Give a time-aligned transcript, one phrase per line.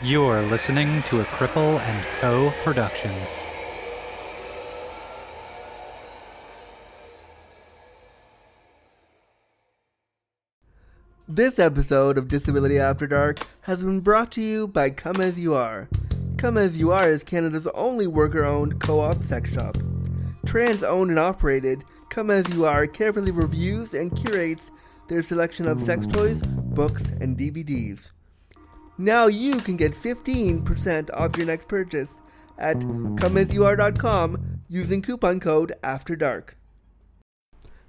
[0.00, 2.52] You're listening to a Cripple and Co.
[2.62, 3.10] production.
[11.26, 15.54] This episode of Disability After Dark has been brought to you by Come As You
[15.54, 15.88] Are.
[16.36, 19.76] Come As You Are is Canada's only worker owned co op sex shop.
[20.46, 24.70] Trans owned and operated, Come As You Are carefully reviews and curates
[25.08, 28.12] their selection of sex toys, books, and DVDs.
[28.98, 32.14] Now you can get 15% off your next purchase
[32.58, 36.56] at comeasyouare.com using coupon code After Dark.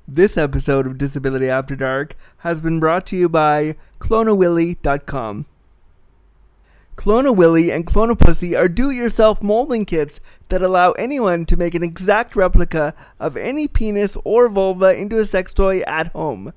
[0.07, 5.47] This episode of Disability After Dark has been brought to you by clonawilly.com.
[6.95, 10.19] Clonawilly and Clonapussy are do-it-yourself molding kits
[10.49, 15.25] that allow anyone to make an exact replica of any penis or vulva into a
[15.25, 16.53] sex toy at home.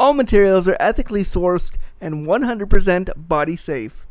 [0.00, 4.06] All materials are ethically sourced and 100% body safe.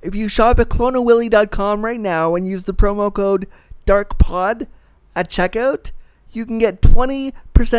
[0.00, 3.46] If you shop at clonawilly.com right now and use the promo code
[3.84, 4.68] DARKPOD
[5.14, 5.90] at checkout,
[6.32, 7.32] you can get 20%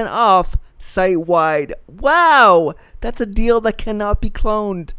[0.05, 1.73] off site wide.
[1.87, 2.75] Wow!
[3.01, 4.93] That's a deal that cannot be cloned.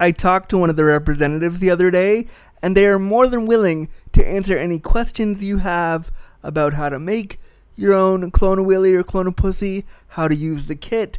[0.00, 2.26] I talked to one of the representatives the other day,
[2.62, 6.10] and they are more than willing to answer any questions you have
[6.42, 7.38] about how to make
[7.76, 11.18] your own clone a willy or clone a pussy, how to use the kit.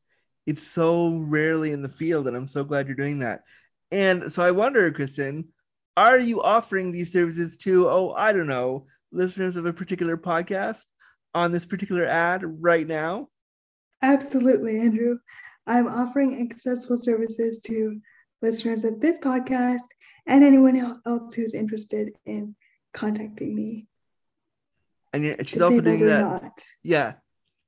[0.46, 2.28] it's so rarely in the field.
[2.28, 3.42] And I'm so glad you're doing that.
[3.90, 5.48] And so I wonder, Kristen,
[5.96, 10.84] are you offering these services to, oh, I don't know, listeners of a particular podcast
[11.34, 13.28] on this particular ad right now?
[14.02, 15.18] Absolutely, Andrew.
[15.66, 18.00] I'm offering accessible services to
[18.42, 19.88] listeners of this podcast
[20.26, 22.54] and anyone else who's interested in
[22.92, 23.86] contacting me.
[25.12, 26.20] And you're, she's also doing that.
[26.20, 26.62] Not.
[26.82, 27.14] Yeah.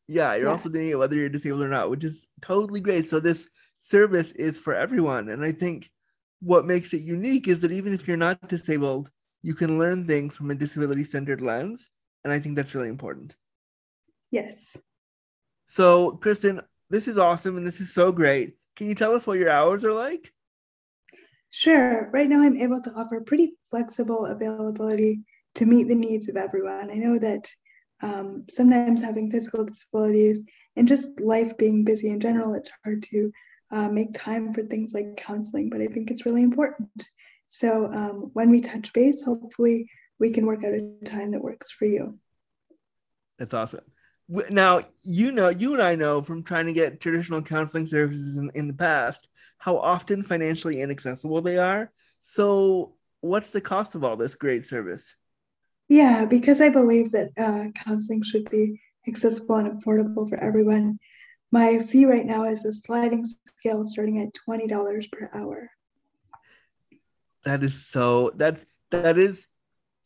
[0.07, 0.35] Yeah.
[0.35, 0.51] You're yeah.
[0.51, 3.09] also doing it whether you're disabled or not, which is totally great.
[3.09, 3.49] So this
[3.81, 5.29] service is for everyone.
[5.29, 5.91] And I think
[6.41, 9.11] what makes it unique is that even if you're not disabled,
[9.43, 11.89] you can learn things from a disability centered lens.
[12.25, 13.35] And I think that's really important.
[14.31, 14.77] Yes.
[15.67, 18.57] So, Kristen, this is awesome and this is so great.
[18.77, 20.33] Can you tell us what your hours are like?
[21.51, 22.11] Sure.
[22.13, 25.23] Right now, I'm able to offer pretty flexible availability
[25.57, 26.91] to meet the needs of everyone.
[26.91, 27.51] I know that
[28.03, 30.43] um, sometimes having physical disabilities
[30.77, 33.33] and just life being busy in general, it's hard to
[33.73, 37.09] uh, make time for things like counseling, but I think it's really important.
[37.47, 39.89] So um, when we touch base, hopefully
[40.19, 42.19] we can work out a time that works for you.
[43.39, 43.85] That's awesome.
[44.49, 48.51] Now, you know, you and I know from trying to get traditional counseling services in,
[48.55, 49.29] in the past
[49.59, 51.91] how often financially inaccessible they are.
[52.23, 55.17] So, what's the cost of all this great service?
[55.89, 60.99] Yeah, because I believe that uh, counseling should be accessible and affordable for everyone.
[61.51, 63.27] my fee right now is a sliding
[63.59, 65.69] scale starting at $20 per hour.
[67.45, 69.47] That is so that's that is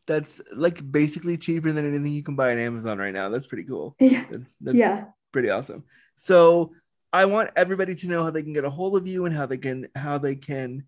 [0.07, 3.29] that's like basically cheaper than anything you can buy on Amazon right now.
[3.29, 3.97] That's pretty cool.
[4.01, 4.25] Yeah.
[4.61, 5.05] That's yeah.
[5.33, 5.85] pretty awesome.
[6.17, 6.73] So
[7.13, 9.47] I want everybody to know how they can get a hold of you and how
[9.47, 10.85] they can how they can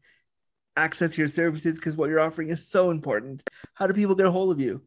[0.76, 3.42] access your services because what you're offering is so important.
[3.74, 4.82] How do people get a hold of you?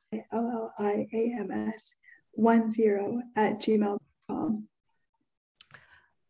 [2.34, 4.68] one zero at gmail.com.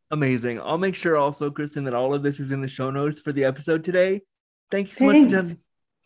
[0.09, 0.59] Amazing.
[0.59, 3.31] I'll make sure also, Kristen, that all of this is in the show notes for
[3.31, 4.21] the episode today.
[4.69, 5.15] Thank you so much.
[5.23, 5.55] For Thanks.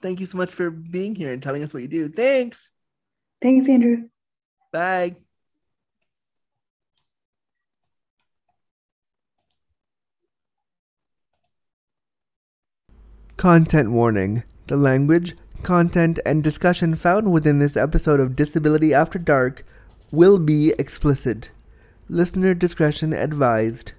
[0.01, 2.10] thank you so much for being here and telling us what you do.
[2.10, 2.69] Thanks.
[3.42, 4.10] Thanks, Andrew.
[4.72, 5.16] Bye.
[13.38, 14.44] Content warning.
[14.68, 19.65] The language, content, and discussion found within this episode of Disability After Dark
[20.12, 21.50] will be explicit.
[22.07, 23.94] Listener discretion advised.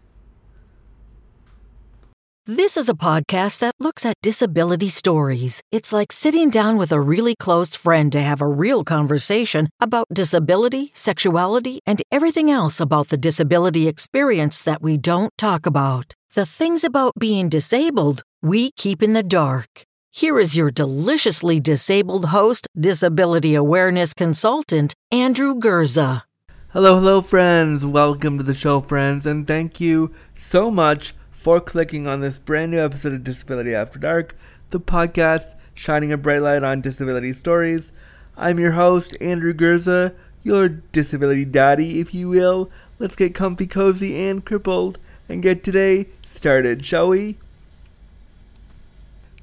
[2.47, 5.61] This is a podcast that looks at disability stories.
[5.73, 10.07] It's like sitting down with a really close friend to have a real conversation about
[10.13, 16.15] disability, sexuality, and everything else about the disability experience that we don't talk about.
[16.35, 19.86] The things about being disabled, we keep in the dark.
[20.17, 26.23] Here is your deliciously disabled host, disability awareness consultant, Andrew Gurza.
[26.69, 27.85] Hello, hello, friends.
[27.85, 32.71] Welcome to the show, friends, and thank you so much for clicking on this brand
[32.71, 34.35] new episode of Disability After Dark,
[34.71, 37.93] the podcast shining a bright light on disability stories.
[38.39, 42.71] I'm your host, Andrew Gurza, your disability daddy, if you will.
[42.99, 44.99] Let's get comfy, cozy, and crippled
[45.29, 47.37] and get today started, shall we?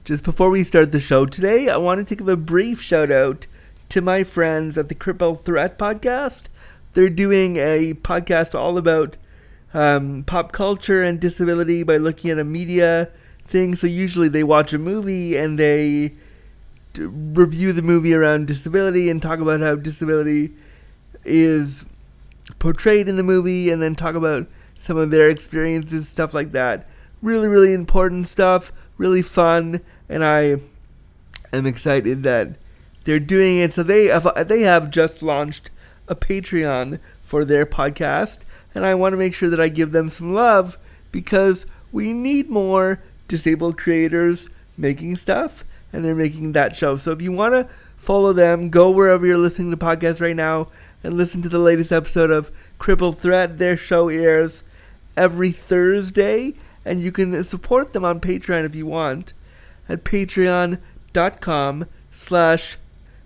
[0.05, 3.47] Just before we start the show today, I wanted to give a brief shout out
[3.88, 6.41] to my friends at the Cripple Threat podcast.
[6.91, 9.15] They're doing a podcast all about
[9.73, 13.11] um, pop culture and disability by looking at a media
[13.45, 13.77] thing.
[13.77, 16.15] So usually they watch a movie and they
[16.91, 20.51] d- review the movie around disability and talk about how disability
[21.23, 21.85] is
[22.59, 24.47] portrayed in the movie and then talk about
[24.77, 26.89] some of their experiences, stuff like that.
[27.23, 29.79] Really, really important stuff, really fun,
[30.09, 30.57] and I
[31.53, 32.49] am excited that
[33.05, 33.73] they're doing it.
[33.73, 35.71] So they have they have just launched
[36.09, 38.39] a Patreon for their podcast,
[38.75, 40.77] and I want to make sure that I give them some love
[41.13, 42.99] because we need more
[43.29, 46.97] disabled creators making stuff, and they're making that show.
[46.97, 50.67] So if you want to follow them, go wherever you're listening to podcasts right now
[51.05, 53.59] and listen to the latest episode of Crippled Threat.
[53.59, 54.61] Their show airs
[55.15, 56.55] every Thursday,
[56.85, 59.33] and you can support them on Patreon if you want
[59.88, 62.77] at patreon.com slash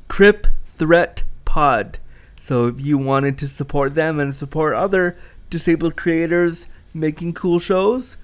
[0.08, 2.00] crip threat pod.
[2.40, 5.18] So if you wanted to support them and support other
[5.50, 8.18] disabled creators making cool shows,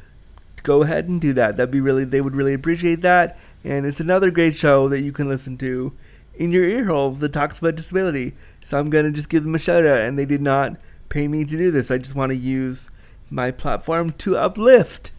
[0.64, 1.58] go ahead and do that.
[1.58, 3.38] That'd be really they would really appreciate that.
[3.64, 5.94] And it's another great show that you can listen to
[6.36, 8.34] in your ear holes that talks about disability.
[8.64, 10.78] So I'm gonna just give them a shout out and they did not
[11.10, 11.92] pay me to do this.
[11.92, 12.90] I just want to use
[13.30, 15.12] my platform to uplift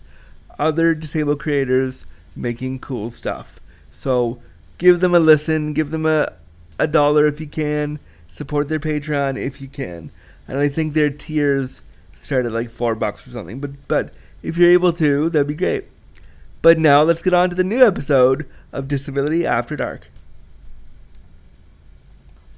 [0.58, 2.06] other disabled creators
[2.36, 3.60] making cool stuff.
[3.90, 4.40] So
[4.78, 6.32] give them a listen, give them a,
[6.78, 10.10] a dollar if you can, support their Patreon if you can.
[10.46, 11.82] And I think their tiers
[12.14, 13.60] start at like four bucks or something.
[13.60, 15.84] But but if you're able to, that'd be great.
[16.62, 20.08] But now let's get on to the new episode of Disability After Dark.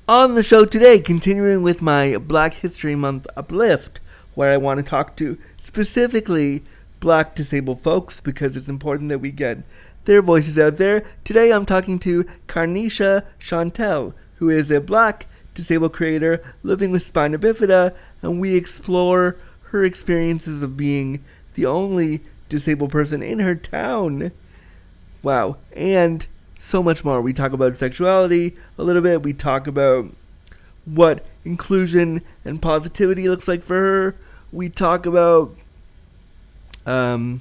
[0.09, 3.99] On the show today, continuing with my Black History Month uplift,
[4.37, 6.63] where I want to talk to specifically
[7.01, 9.59] black disabled folks because it's important that we get
[10.05, 11.05] their voices out there.
[11.25, 17.39] Today I'm talking to Carnisha Chantel, who is a black disabled creator living with spina
[17.39, 19.37] bifida, and we explore
[19.71, 21.25] her experiences of being
[21.55, 24.31] the only disabled person in her town.
[25.23, 25.57] Wow.
[25.75, 26.27] And
[26.59, 27.21] so much more.
[27.21, 29.23] We talk about sexuality a little bit.
[29.23, 30.07] We talk about
[30.85, 34.17] what inclusion and positivity looks like for her.
[34.53, 35.57] We talk about
[36.87, 37.41] um,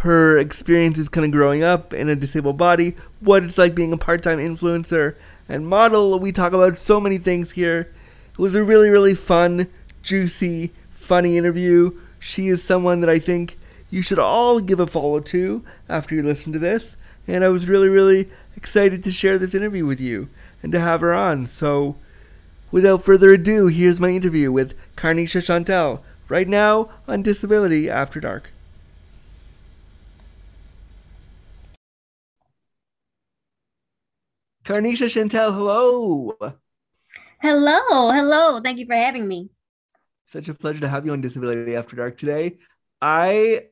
[0.00, 3.98] her experiences kind of growing up in a disabled body, what it's like being a
[3.98, 5.14] part time influencer
[5.48, 6.18] and model.
[6.18, 7.92] We talk about so many things here.
[8.32, 9.68] It was a really, really fun,
[10.02, 11.98] juicy, funny interview.
[12.18, 13.58] She is someone that I think
[13.90, 16.96] you should all give a follow to after you listen to this.
[17.26, 20.28] And I was really, really excited to share this interview with you
[20.62, 21.46] and to have her on.
[21.46, 21.96] So,
[22.70, 28.52] without further ado, here's my interview with Carnisha Chantel right now on Disability After Dark.
[34.64, 36.36] Carnisha Chantel, hello.
[37.40, 38.60] Hello, hello.
[38.60, 39.50] Thank you for having me.
[40.28, 42.58] Such a pleasure to have you on Disability After Dark today.
[43.02, 43.66] I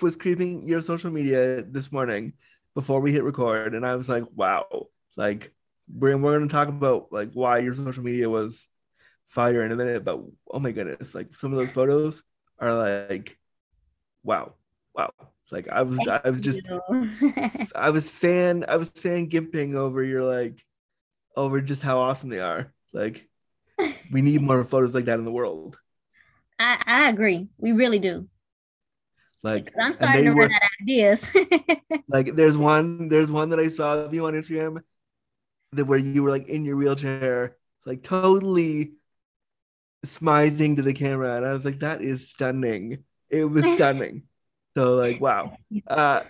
[0.00, 2.32] was creeping your social media this morning
[2.74, 5.52] before we hit record, and I was like, wow, like
[5.88, 8.66] we're, we're going to talk about like why your social media was
[9.32, 10.20] fire in a minute, but
[10.50, 12.22] oh my goodness, like some of those photos
[12.58, 13.38] are like,
[14.22, 14.52] wow,
[14.94, 15.10] wow.
[15.50, 16.62] Like I was, I was just,
[17.74, 20.62] I was fan, I was fan gimping over your like,
[21.34, 22.72] over just how awesome they are.
[22.92, 23.28] Like,
[24.10, 25.78] we need more photos like that in the world.
[26.58, 27.48] I, I agree.
[27.58, 28.28] We really do.
[29.42, 31.28] Like I'm starting to were, run out of ideas.
[32.08, 34.82] like there's one, there's one that I saw of you on Instagram
[35.72, 38.92] that where you were like in your wheelchair, like totally
[40.04, 43.04] smizing to the camera, and I was like, that is stunning.
[43.30, 44.24] It was stunning.
[44.76, 45.56] so like, wow.
[45.86, 46.22] Uh,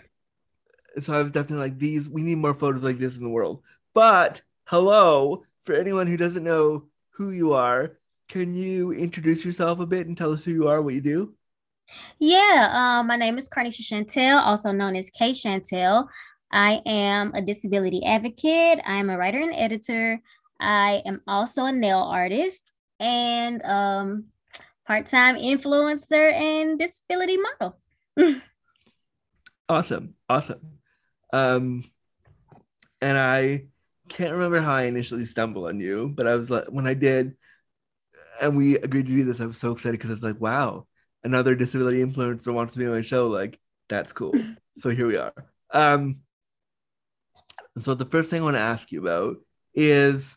[1.00, 2.08] so I was definitely like, these.
[2.08, 3.62] We need more photos like this in the world.
[3.94, 7.98] But hello, for anyone who doesn't know who you are,
[8.28, 11.34] can you introduce yourself a bit and tell us who you are, what you do?
[12.18, 16.08] Yeah, um, my name is Carnisha Chantel, also known as Kay Chantel.
[16.50, 18.80] I am a disability advocate.
[18.86, 20.20] I'm a writer and editor.
[20.60, 22.72] I am also a nail artist
[23.02, 24.24] and um,
[24.86, 27.76] part-time influencer and disability model.
[29.68, 30.60] awesome, awesome.
[31.32, 31.82] Um,
[33.00, 33.66] and I
[34.08, 37.36] can't remember how I initially stumbled on you, but I was like, when I did,
[38.40, 40.86] and we agreed to do this, I was so excited because I was like, wow,
[41.24, 43.28] another disability influencer wants to be on my show.
[43.28, 44.34] Like, that's cool.
[44.76, 45.34] so here we are.
[45.72, 46.14] Um,
[47.78, 49.36] so the first thing I want to ask you about
[49.74, 50.36] is,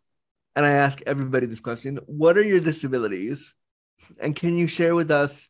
[0.55, 3.53] and I ask everybody this question: What are your disabilities,
[4.21, 5.47] and can you share with us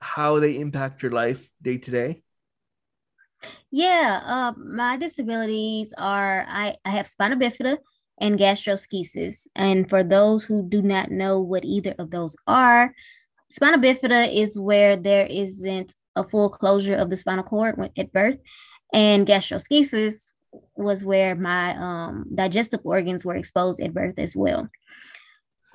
[0.00, 2.22] how they impact your life day to day?
[3.70, 7.78] Yeah, uh, my disabilities are I, I have spina bifida
[8.18, 9.46] and gastroschisis.
[9.54, 12.94] And for those who do not know what either of those are,
[13.50, 18.38] spina bifida is where there isn't a full closure of the spinal cord at birth,
[18.92, 20.30] and gastroschisis
[20.74, 24.68] was where my um, digestive organs were exposed at birth as well.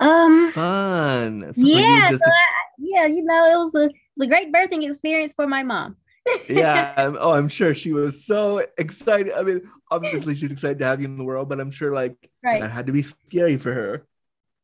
[0.00, 1.52] Um, fun.
[1.54, 2.40] So yeah, so I,
[2.78, 5.96] yeah, you know, it was a it was a great birthing experience for my mom.
[6.48, 7.12] yeah.
[7.18, 9.32] oh, I'm sure she was so excited.
[9.32, 12.30] I mean, obviously she's excited to have you in the world, but I'm sure like
[12.44, 12.60] right.
[12.60, 14.06] that had to be scary for her.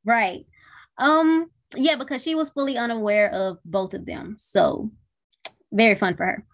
[0.05, 0.47] Right.
[0.99, 1.51] Um.
[1.77, 4.37] Yeah, because she was fully unaware of both of them.
[4.39, 4.91] So
[5.71, 6.47] very fun for her.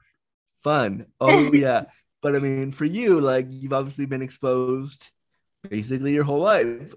[0.63, 1.07] Fun.
[1.21, 1.85] Oh yeah.
[2.25, 5.11] But I mean, for you, like you've obviously been exposed
[5.69, 6.95] basically your whole life.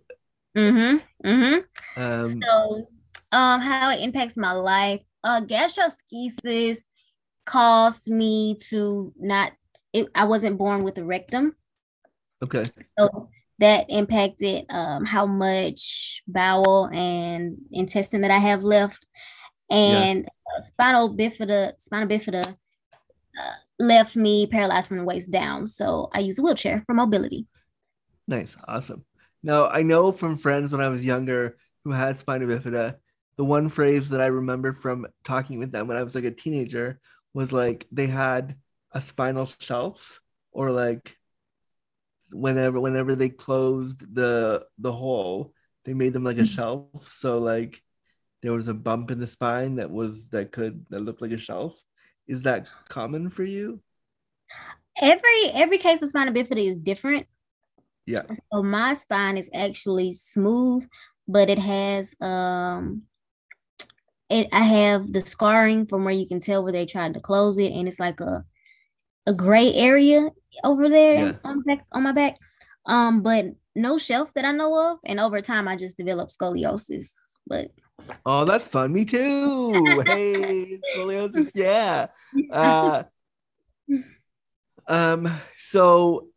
[0.57, 1.27] Mm-hmm.
[1.27, 2.01] Mm-hmm.
[2.01, 2.87] Um, so,
[3.33, 5.01] um, how it impacts my life.
[5.25, 6.77] Uh, gastroschisis
[7.45, 9.51] caused me to not.
[9.91, 11.57] It, I wasn't born with a rectum.
[12.41, 12.63] Okay.
[12.97, 13.27] So
[13.59, 19.05] that impacted um how much bowel and intestine that I have left,
[19.69, 20.57] and yeah.
[20.57, 22.55] uh, spinal bifida, spinal bifida.
[23.79, 25.67] Left me paralyzed from the waist down.
[25.67, 27.47] So I use a wheelchair for mobility.
[28.27, 28.55] Nice.
[28.67, 29.05] Awesome.
[29.43, 32.95] Now, I know from friends when I was younger who had spina bifida,
[33.37, 36.31] the one phrase that I remember from talking with them when I was like a
[36.31, 36.99] teenager
[37.33, 38.55] was like they had
[38.91, 41.15] a spinal shelf or like
[42.31, 45.53] whenever whenever they closed the the hole
[45.85, 46.53] they made them like a mm-hmm.
[46.53, 47.81] shelf so like
[48.41, 51.37] there was a bump in the spine that was that could that looked like a
[51.37, 51.79] shelf
[52.27, 53.81] is that common for you?
[55.01, 57.27] Every every case of spina bifida is different.
[58.05, 58.23] Yeah.
[58.51, 60.85] So my spine is actually smooth,
[61.27, 63.03] but it has um
[64.29, 67.57] it I have the scarring from where you can tell where they tried to close
[67.57, 68.43] it, and it's like a
[69.25, 70.29] a gray area
[70.63, 71.33] over there yeah.
[71.43, 72.37] on back on my back.
[72.85, 77.11] Um, but no shelf that I know of, and over time I just developed scoliosis.
[77.45, 77.71] But
[78.25, 78.93] Oh, that's fun.
[78.93, 80.03] Me too.
[80.05, 81.51] hey, scoliosis.
[81.53, 82.07] Yeah.
[82.51, 83.03] Uh,
[84.87, 85.27] um.
[85.57, 86.27] So,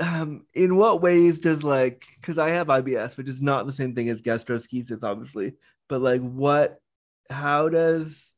[0.00, 3.94] um, in what ways does like because I have IBS, which is not the same
[3.94, 5.54] thing as gastroschisis, obviously,
[5.88, 6.80] but like what?
[7.28, 8.30] How does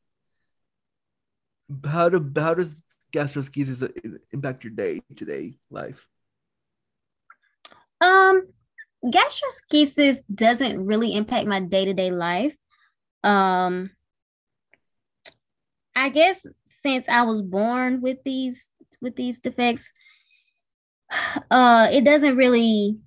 [1.85, 2.75] how do how does
[3.11, 6.07] gastroschisis impact your day to day life?
[8.01, 8.47] Um,
[9.05, 12.55] gastroschisis doesn't really impact my day to day life.
[13.23, 13.91] Um,
[15.95, 18.69] I guess since I was born with these
[19.01, 19.91] with these defects,
[21.51, 22.97] uh, it doesn't really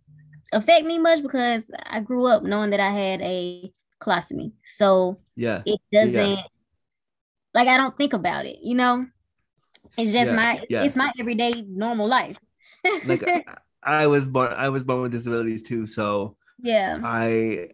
[0.53, 4.53] affect me much because I grew up knowing that I had a colostomy.
[4.63, 6.43] So yeah, it doesn't yeah.
[7.55, 8.59] like I don't think about it.
[8.63, 9.07] You know,
[9.97, 10.37] it's just yeah.
[10.37, 10.83] my yeah.
[10.85, 12.37] it's my everyday normal life.
[13.05, 13.23] like
[13.83, 17.01] I was born I was born with disabilities too, so Yeah.
[17.03, 17.71] I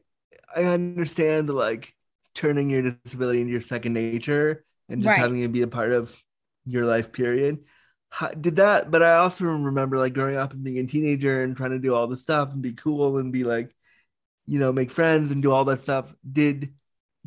[0.55, 1.95] I understand like
[2.35, 5.17] turning your disability into your second nature and just Right.
[5.17, 6.23] having it be a part of
[6.67, 7.65] your life period.
[8.11, 11.57] How, did that, but I also remember like growing up and being a teenager and
[11.57, 13.75] trying to do all the stuff and be cool and be like,
[14.47, 16.15] you know, make friends and do all that stuff.
[16.31, 16.75] Did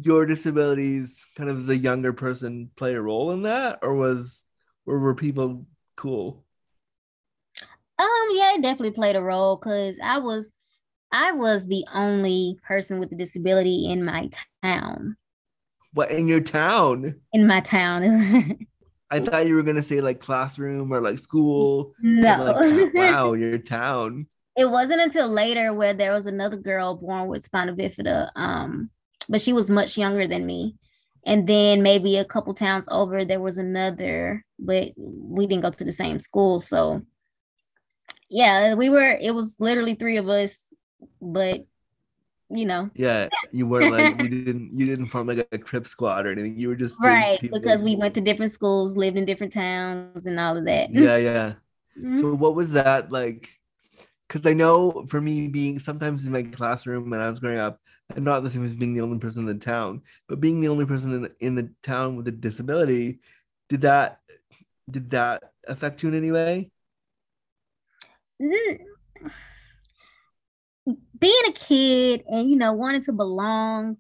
[0.02, 4.44] your disabilities kind of as a younger person play a role in that or was
[4.86, 6.46] or were people cool?
[8.02, 10.52] Um, yeah, it definitely played a role because I was
[11.12, 14.30] I was the only person with a disability in my
[14.64, 15.18] town.
[15.94, 17.22] What in your town?
[17.32, 18.58] In my town.
[19.12, 21.94] I thought you were gonna say like classroom or like school.
[22.02, 22.60] no.
[22.60, 24.26] like, wow, your town.
[24.58, 28.90] it wasn't until later where there was another girl born with spina bifida um
[29.30, 30.76] but she was much younger than me
[31.26, 35.84] and then maybe a couple towns over there was another but we didn't go to
[35.84, 37.02] the same school so
[38.32, 40.58] yeah we were it was literally three of us
[41.22, 41.64] but
[42.50, 46.26] you know Yeah, you weren't like you didn't you didn't form like a crip squad
[46.26, 46.58] or anything.
[46.58, 50.40] You were just right because we went to different schools lived in different towns and
[50.40, 51.54] all of that Yeah, yeah.
[51.98, 52.20] Mhm.
[52.20, 53.50] So what was that like?
[54.28, 57.82] Because I know for me being sometimes in my classroom when I was growing up,
[58.16, 60.70] and not the same as being the only person in the town, but being the
[60.70, 63.20] only person in, in the town with a disability,
[63.70, 64.20] did that
[64.90, 66.71] did that affect you in any way?
[71.20, 73.98] Being a kid and you know wanting to belong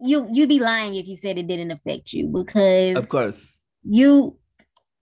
[0.00, 3.46] you you'd be lying if you said it didn't affect you because Of course.
[3.84, 4.36] you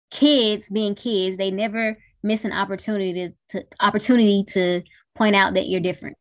[0.09, 4.81] kids being kids they never miss an opportunity to, to opportunity to
[5.13, 6.17] point out that you're different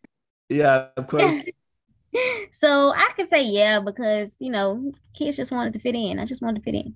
[0.48, 1.44] Yeah, of course.
[2.50, 6.24] so i could say yeah because you know kids just wanted to fit in i
[6.24, 6.94] just wanted to fit in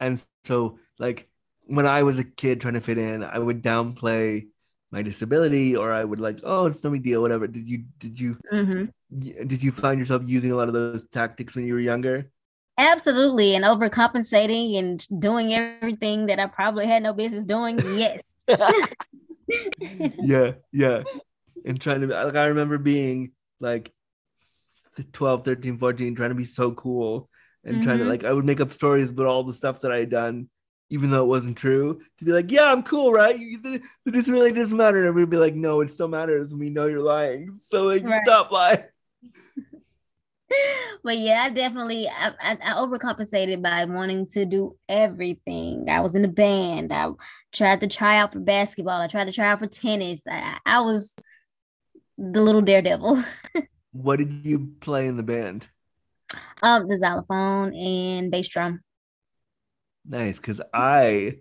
[0.00, 1.28] And so, like,
[1.66, 4.48] when I was a kid trying to fit in, I would downplay
[4.90, 7.46] my disability, or I would like, oh, it's no big deal, whatever.
[7.46, 8.92] Did you did you Mhm.
[9.18, 12.30] did you find yourself using a lot of those tactics when you were younger?
[12.78, 18.20] absolutely and overcompensating and doing everything that i probably had no business doing yes
[20.20, 21.04] yeah, yeah.
[21.64, 23.92] And trying to like, I remember being like
[25.12, 27.28] 12, 13, 14, trying to be so cool
[27.64, 28.08] and trying to Mhm.
[28.08, 30.48] like, I would make up stories about all the stuff that I had done,
[30.90, 33.38] even though it wasn't true, to be like, yeah, I'm cool, right?
[33.38, 35.06] You, the disability doesn't matter.
[35.06, 36.54] And we'd be like, no, it still matters.
[36.54, 37.58] We know you're lying.
[37.68, 38.22] So, like, Right.
[38.24, 38.84] stop lying.
[41.02, 45.88] but yeah, I definitely I, I, I overcompensated by wanting to do everything.
[45.88, 46.92] I was in a band.
[46.92, 47.10] I
[47.52, 49.00] tried to try out for basketball.
[49.00, 50.22] I tried to try out for tennis.
[50.30, 51.14] I, I was
[52.16, 53.22] the little daredevil.
[53.92, 55.68] What did you play in the band?
[56.62, 58.80] um, the xylophone and bass drum.
[60.08, 61.38] Nice, because I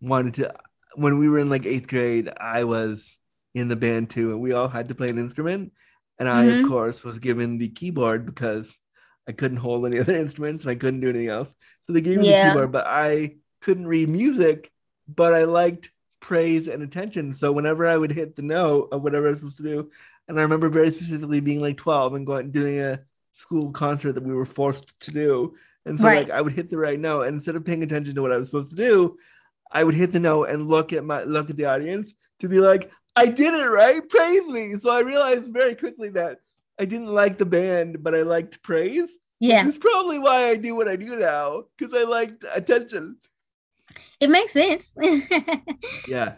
[0.00, 0.54] wanted to.
[0.94, 3.16] When we were in like eighth grade, I was
[3.54, 5.72] in the band too, and we all had to play an instrument.
[6.18, 6.62] And I, Mhm.
[6.62, 8.76] of course, was given the keyboard because
[9.28, 11.54] I couldn't hold any other instruments and I couldn't do anything else.
[11.82, 12.42] So they gave me Yeah.
[12.42, 14.72] the keyboard, but I couldn't read music,
[15.06, 17.32] but I liked praise and attention.
[17.34, 19.90] So whenever I would hit the note of whatever I was supposed to do,
[20.26, 23.00] and I remember very specifically being like 12 and going and doing a
[23.32, 25.54] school concert that we were forced to do.
[25.86, 26.18] And so Right.
[26.18, 28.36] like I would hit the right note and instead of paying attention to what I
[28.36, 29.16] was supposed to do,
[29.70, 32.58] I would hit the note and look at my look at the audience to be
[32.60, 34.74] like, I did it right, praise me.
[34.78, 36.38] So I realized very quickly that
[36.78, 39.10] I didn't like the band, but I liked praise.
[39.40, 43.18] Yeah, Which is probably why I do what I do now, because I liked attention.
[44.20, 44.92] it makes sense.
[46.08, 46.34] Yeah.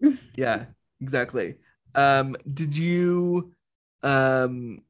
[0.36, 0.66] yeah,
[1.00, 1.56] exactly.
[1.94, 3.52] Um, did you
[4.02, 4.82] um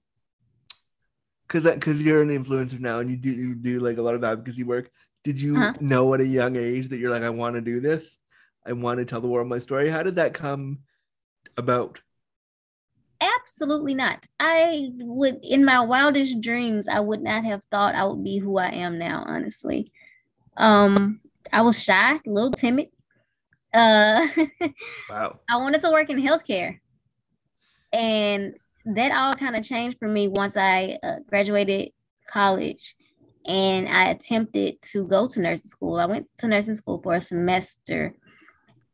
[1.49, 4.25] because because you're an influencer now and you do you do like a lot of
[4.25, 4.91] advocacy work,
[5.25, 5.75] did you Uh-huh.
[5.81, 8.19] know at a young age that you're like, I want to do this?
[8.67, 9.89] I want to tell the world my story.
[9.91, 10.81] How did that come
[11.57, 12.01] about?
[13.21, 14.27] Absolutely not.
[14.39, 18.59] I would, in my wildest dreams, I would not have thought I would be who
[18.59, 19.93] I am now, honestly.
[20.57, 21.21] Um,
[21.53, 22.89] I was shy, a little timid.
[23.75, 24.29] Uh,
[25.09, 25.41] Wow.
[25.51, 26.81] I wanted to work in healthcare.
[27.93, 28.55] And
[28.95, 31.91] that all kind of changed for me once I uh, graduated
[32.27, 32.95] college
[33.47, 35.97] and I attempted to go to nursing school.
[35.97, 38.15] I went to nursing school for a semester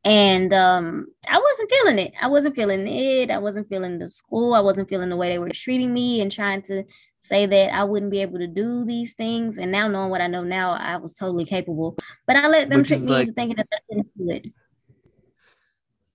[0.04, 2.12] and um, I wasn't feeling it.
[2.20, 3.30] I wasn't feeling it.
[3.30, 4.54] I wasn't feeling the school.
[4.54, 6.84] I wasn't feeling the way they were treating me and trying to
[7.20, 9.56] say that I wouldn't be able to do these things.
[9.56, 11.96] And now knowing what I know now, I was totally capable.
[12.26, 14.46] But I let them Which trick me like- into thinking that I couldn't do it.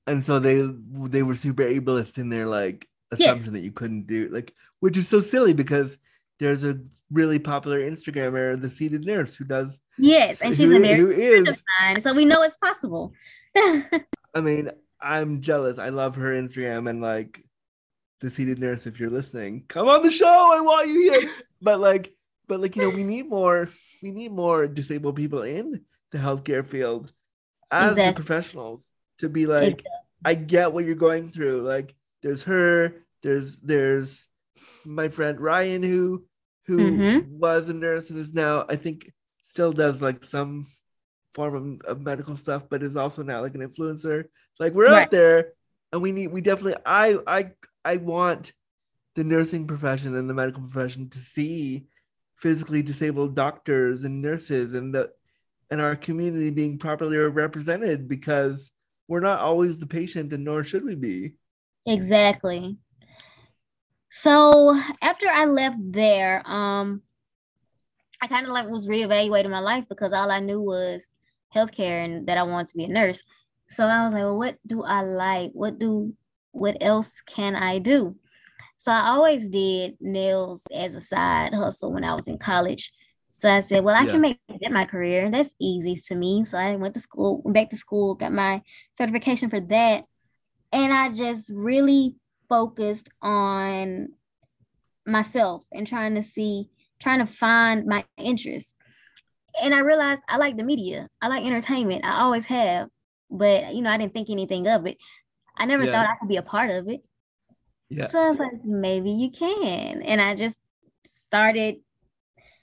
[0.05, 0.63] And so they
[1.07, 3.21] they were super ableist in their like Yes.
[3.21, 5.97] assumption that you couldn't do like which is so silly because
[6.39, 6.79] there's a
[7.11, 11.11] really popular Instagrammer, the seated nurse, who does Yes, and she's who, a very who
[11.11, 13.13] is fine, so we know it's possible.
[13.55, 15.77] I mean, I'm jealous.
[15.77, 17.43] I love her Instagram and like
[18.21, 18.87] the seated nurse.
[18.87, 20.25] If you're listening, come on the show.
[20.27, 21.29] I want you here.
[21.61, 22.13] but like,
[22.47, 23.67] but like you know, we need more.
[24.01, 27.11] We need more disabled people in the healthcare field
[27.69, 28.87] as the professionals
[29.19, 29.91] to be like, Exactly.
[30.23, 31.61] I get what you're going through.
[31.61, 33.05] Like, there's her.
[33.23, 34.27] There's there's
[34.85, 36.25] my friend Ryan who
[36.67, 37.27] who Mhm.
[37.27, 39.11] was a nurse and is now I think
[39.43, 40.65] still does like some
[41.33, 44.25] form of, of medical stuff, but is also now like an influencer.
[44.59, 45.03] Like we're Right.
[45.03, 45.53] out there,
[45.91, 47.51] and we need we definitely I I
[47.83, 48.53] I want
[49.15, 51.87] the nursing profession and the medical profession to see
[52.35, 55.11] physically disabled doctors and nurses and the
[55.71, 58.71] and our community being properly represented because
[59.07, 61.33] we're not always the patient and nor should we be.
[61.89, 62.77] Exactly.
[64.11, 67.01] So after I left there, um,
[68.21, 71.03] I kind of like was reevaluating my life because all I knew was
[71.55, 73.23] healthcare and that I wanted to be a nurse.
[73.69, 75.51] So I was like, well, what do I like?
[75.53, 76.13] What do
[76.51, 78.15] what else can I do?
[78.77, 82.91] So I always did nails as a side hustle when I was in college.
[83.31, 84.11] So I said, well, I Yeah.
[84.13, 85.29] can make that my career.
[85.31, 86.45] That's easy to me.
[86.45, 88.61] So I went to school, went back to school, got my
[88.93, 90.05] certification for that.
[90.71, 92.15] And I just really
[92.47, 94.09] focused on
[95.05, 98.75] myself and trying to see, trying to find my interests.
[99.61, 101.07] And I realized I like the media.
[101.21, 102.05] I like entertainment.
[102.05, 102.89] I always have,
[103.29, 104.97] but you know, I didn't think anything of it.
[105.57, 105.91] I never Yeah.
[105.91, 107.01] thought I could be a part of it.
[107.89, 108.07] Yeah.
[108.09, 110.03] So I was like, maybe you can.
[110.03, 110.59] And I just
[111.05, 111.77] started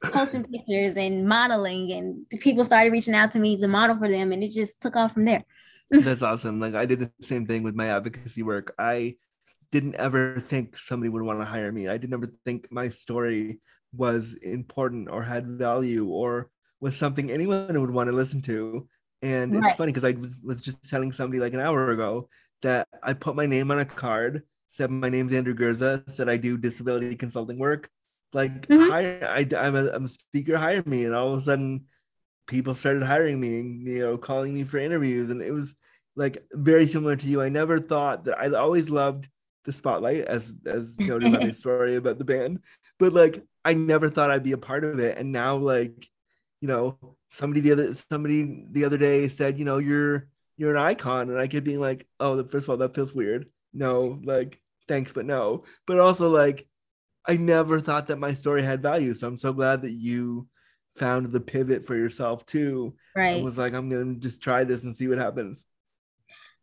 [0.05, 4.31] posting pictures and modeling, and people started reaching out to me to model for them,
[4.31, 5.45] and it just took off from there.
[5.91, 6.61] That's awesome.
[6.61, 8.75] Like I did the same thing with my advocacy work.
[8.79, 9.17] I
[9.73, 11.89] didn't ever think somebody would want to hire me.
[11.89, 13.61] I didn't ever think my story
[13.95, 18.89] was important or had value or was something anyone would want to listen to.
[19.23, 22.29] And it's funny because I was, was just telling somebody like an hour ago
[22.63, 26.37] that I put my name on a card, said my name's Andrew Gurza, said I
[26.37, 27.89] do disability consulting work.
[28.33, 28.89] Like Mhm.
[28.89, 31.87] hire, I, I'm a, I'm a speaker, hire me, and all of a sudden
[32.47, 35.75] people started hiring me and you know calling me for interviews and it was
[36.15, 37.43] like very similar to you.
[37.43, 39.29] I never thought that i always loved
[39.65, 42.61] the spotlight as as noted by my story about the band
[42.99, 46.09] but like i never thought i'd be a part of it and now like
[46.61, 46.97] you know
[47.31, 51.39] somebody the other somebody the other day said you know you're you're an icon and
[51.39, 53.47] i kept being like oh first of all that feels weird.
[53.75, 55.65] No like thanks but no.
[55.87, 56.67] But also like
[57.27, 60.49] i never thought that my story had value so i'm so glad that you
[60.99, 63.37] found the pivot for yourself too Right.
[63.37, 65.65] and was like i'm gonna just try this and see what happens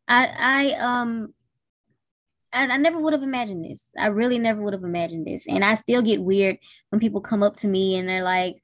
[0.08, 1.34] I I um
[2.52, 3.90] and I never would have imagined this.
[3.98, 5.46] I really never would have imagined this.
[5.48, 6.58] And I still get weird
[6.90, 8.58] when people come up to me and they're like,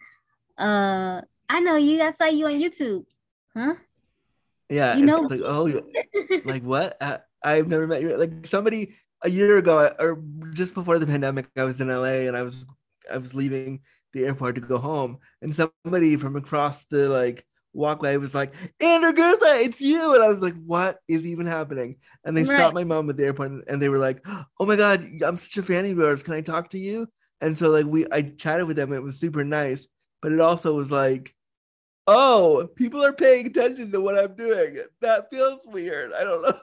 [0.60, 3.06] uh, I know you, I saw you on YouTube.
[3.56, 3.74] Huh?
[4.70, 5.82] yeah You know- like oh
[6.46, 10.22] like what uh, i've never met you like somebody a year ago or
[10.54, 12.66] just before the pandemic i was in la and i was
[13.12, 13.80] i was leaving
[14.14, 19.14] the airport to go home and somebody from across the like walkway was like andrew
[19.14, 20.14] Gurza, it's you!
[20.16, 21.98] And i was like what is even happening?
[22.24, 22.56] And they Right.
[22.56, 24.26] stopped my mom at the airport and- and they were like
[24.60, 26.24] oh my god i'm such a fan of yours.
[26.24, 27.08] Can i talk to you?
[27.42, 29.88] And so like we i chatted with them and it was super nice
[30.22, 31.34] but it also was like
[32.08, 34.78] oh people are paying attention to what i'm doing.
[35.02, 36.12] That feels weird.
[36.14, 36.54] I don't know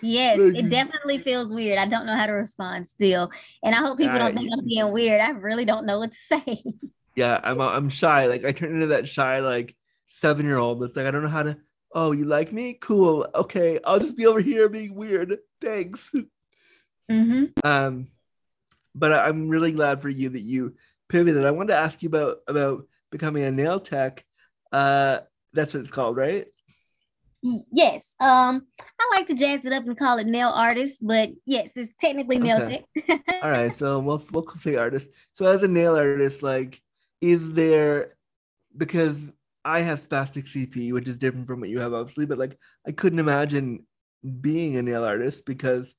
[0.00, 1.78] Yes, it definitely feels weird.
[1.78, 3.30] I don't know how to respond still.
[3.62, 5.20] And I hope people Uh, don't think I'm being weird.
[5.20, 6.62] I really don't know what to say.
[7.14, 8.24] yeah i'm i'm shy.
[8.26, 11.28] Like i turn into that shy like seven year old that's like i don't know
[11.28, 11.56] how to
[11.94, 12.74] oh you like me?
[12.74, 13.26] Cool.
[13.34, 15.36] Okay i'll just be over here being weird.
[15.60, 16.10] Thanks.
[17.10, 18.06] Hmm um
[18.94, 20.74] but I- i'm really glad for you that you
[21.08, 21.44] pivoted.
[21.44, 24.24] I wanted to ask you about about becoming a nail tech.
[24.72, 25.18] Uh
[25.52, 26.46] that's what it's called right
[27.42, 28.08] Yes.
[28.20, 31.92] Um, I like to jazz it up and call it nail artist, but yes, it's
[32.00, 32.84] technically nail Okay.
[33.08, 33.20] tech.
[33.42, 36.80] all right so we'll, we'll say artist so as a nail artist like
[37.20, 38.14] is there
[38.76, 39.28] because
[39.64, 42.92] i have spastic cp which is different from what you have obviously but like i
[42.92, 43.84] couldn't imagine
[44.40, 45.94] being a nail artist because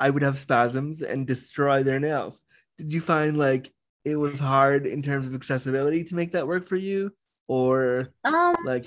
[0.00, 2.40] i would have spasms and destroy their nails
[2.78, 3.70] did you find like
[4.04, 7.12] it was hard in terms of accessibility to make that work for you
[7.48, 8.86] or um, like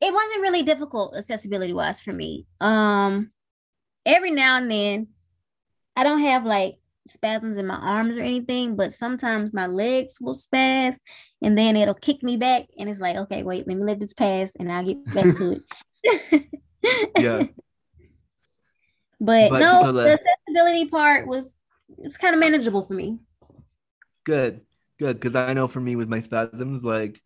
[0.00, 2.46] it wasn't really difficult accessibility wise for me.
[2.60, 3.30] Um,
[4.06, 5.08] every now and then,
[5.96, 6.76] I don't have like
[7.08, 10.96] spasms in my arms or anything, but sometimes my legs will spaz,
[11.42, 14.12] and then it'll kick me back, and it's like, okay, wait, let me let this
[14.12, 16.44] pass, and I'll get back to it.
[17.18, 17.42] yeah
[19.20, 21.54] but, But no, so the the- accessibility part was
[21.98, 23.18] it was kind of manageable for me.
[24.24, 24.60] good
[24.98, 27.20] good because i know for me with my spasms like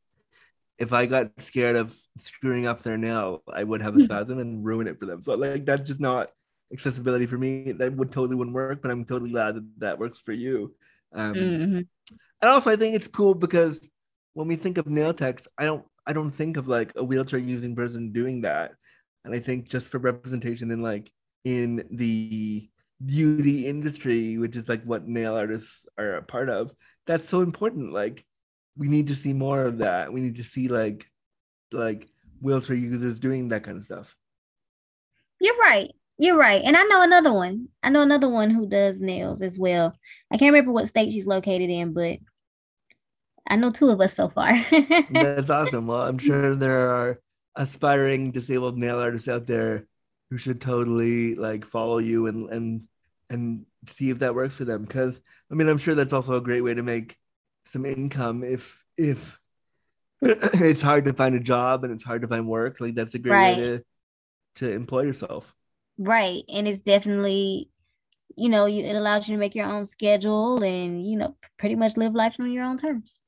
[0.83, 4.65] if I got scared of screwing up their nail, I would have a spasm and
[4.65, 5.23] ruin it for them.
[5.23, 6.31] So like that's just not
[6.73, 7.73] accessibility for me.
[7.73, 8.83] That would totally wouldn't work.
[8.83, 10.75] But I'm totally glad that that works for you.
[11.15, 11.87] Um, Mhm.
[12.43, 13.89] and also I think it's cool because
[14.35, 17.39] when we think of nail techs, I don't I don't think of like a wheelchair
[17.39, 18.73] using person doing that.
[19.25, 21.13] And I think just for representation in like
[21.45, 22.69] in the
[23.05, 26.73] beauty industry, which is like what nail artists are a part of,
[27.07, 27.93] that's so important.
[27.93, 28.25] Like
[28.77, 30.13] we need to see more of that.
[30.13, 31.11] We need to see like
[31.73, 32.09] like
[32.41, 34.17] wheelchair users doing that kind of stuff.
[35.41, 35.91] You're right.
[36.19, 36.63] You're right.
[36.65, 37.69] And I know another one.
[37.83, 39.95] I know another one who does nails as well.
[40.31, 42.19] I can't remember what state she's located in, but
[43.49, 44.53] I know two of us so far.
[45.11, 45.87] That's awesome.
[45.87, 47.21] Well, I'm sure there are
[47.57, 49.87] aspiring disabled nail artists out there
[50.31, 52.83] who should totally like follow you and and
[53.29, 54.83] and see if that works for them.
[54.83, 57.17] Because I mean, I'm sure that's also a great way to make
[57.67, 59.39] some income if if
[60.23, 62.81] it's hard to find a job and it's hard to find work.
[62.81, 63.57] Like that's a great Right.
[63.59, 63.85] way to
[64.57, 65.55] to employ yourself.
[65.99, 66.43] right.
[66.49, 67.71] And it's definitely,
[68.37, 71.75] you know, you it allows you to make your own schedule and, you know, pretty
[71.77, 73.19] much live life on your own terms.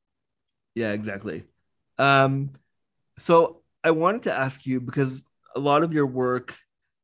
[0.74, 1.44] Yeah, exactly.
[1.98, 2.50] Um,
[3.18, 5.22] so I wanted to ask you because
[5.54, 6.56] a lot of your work,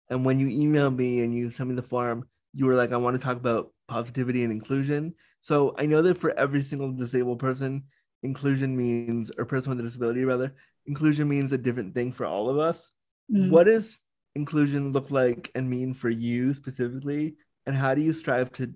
[0.09, 2.97] and when you emailed me and you sent me the form, you were like, I
[2.97, 5.15] want to talk about positivity and inclusion.
[5.41, 7.85] So I know that for every single disabled person,
[8.23, 10.55] inclusion means, or person with a disability rather,
[10.87, 12.91] inclusion means a different thing for all of us.
[13.33, 13.51] Mm.
[13.51, 13.99] What does
[14.35, 17.37] inclusion look like and mean for you specifically?
[17.67, 18.73] And how do you strive to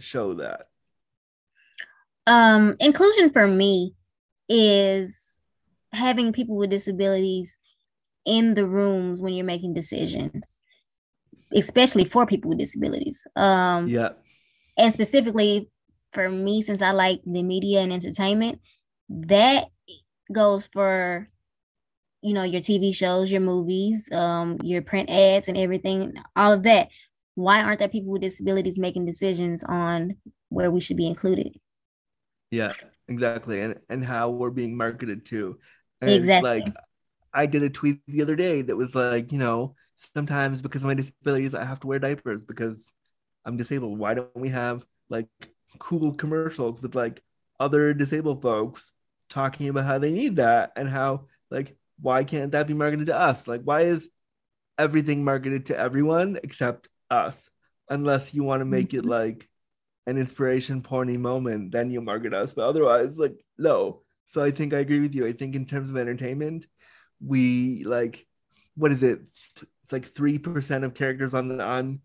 [0.00, 0.66] show that?
[2.26, 3.94] Um, inclusion for me
[4.48, 5.18] is
[5.92, 7.56] having people with disabilities
[8.26, 10.60] in the rooms when you're making decisions,
[11.54, 13.26] especially for people with disabilities.
[13.36, 14.10] Um, Yeah.
[14.76, 15.70] and specifically
[16.12, 18.60] for me, since I like the media and entertainment,
[19.08, 19.66] that
[20.32, 21.28] goes for
[22.22, 26.64] you know your TV shows, your movies, um, your print ads, and everything, all of
[26.64, 26.88] that.
[27.36, 30.16] Why aren't there people with disabilities making decisions on
[30.50, 31.58] where we should be included?
[32.50, 32.74] Yeah,
[33.08, 33.60] exactly.
[33.60, 35.58] And and how we're being marketed to.
[36.00, 36.40] And Exactly.
[36.40, 36.72] like
[37.34, 40.88] I did a tweet the other day that was like, you know, sometimes because of
[40.88, 42.94] my disabilities, I have to wear diapers because
[43.44, 43.98] I'm disabled.
[43.98, 45.28] Why don't we have like
[45.78, 47.22] cool commercials with like
[47.60, 48.92] other disabled folks
[49.28, 53.16] talking about how they need that and how like why can't that be marketed to
[53.16, 53.46] us?
[53.46, 54.08] Like why is
[54.78, 57.48] everything marketed to everyone except us?
[57.90, 59.10] Unless you want to make it mm-hmm.
[59.10, 59.48] like
[60.06, 62.52] an inspiration porny moment, then you market us.
[62.52, 64.02] But otherwise, like no.
[64.28, 65.26] So I think I agree with you.
[65.26, 66.66] I think in terms of entertainment,
[67.20, 68.26] we like
[68.76, 69.20] what is it?
[69.56, 72.00] It's like three percent of characters on the on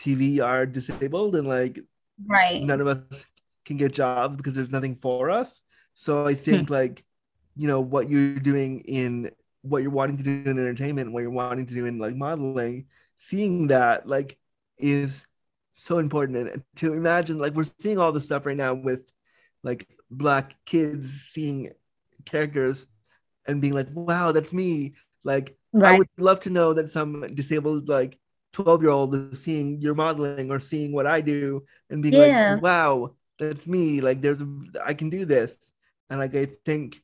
[0.00, 1.80] TV are disabled, and like
[2.26, 2.62] Right.
[2.62, 3.26] none of us
[3.64, 5.62] can get jobs because there's nothing for us.
[5.94, 6.74] So I think hmm.
[6.74, 7.04] like
[7.56, 9.30] you know what you're doing in
[9.62, 12.86] what you're wanting to do in entertainment, what you're wanting to do in like modeling,
[13.18, 14.38] seeing that like
[14.78, 15.26] is
[15.74, 16.48] so important.
[16.48, 19.12] And to imagine like we're seeing all this stuff right now with
[19.62, 21.72] like black kids seeing
[22.24, 22.86] characters
[23.46, 24.94] and being like, wow, that's me.
[25.24, 28.18] Like I would love to know that some disabled like
[28.52, 32.52] 12 year old is seeing your modeling or seeing what I do and being Yeah.
[32.52, 34.00] like, wow, that's me.
[34.00, 34.42] Like there's
[34.84, 35.56] I can do this.
[36.08, 37.00] And like I think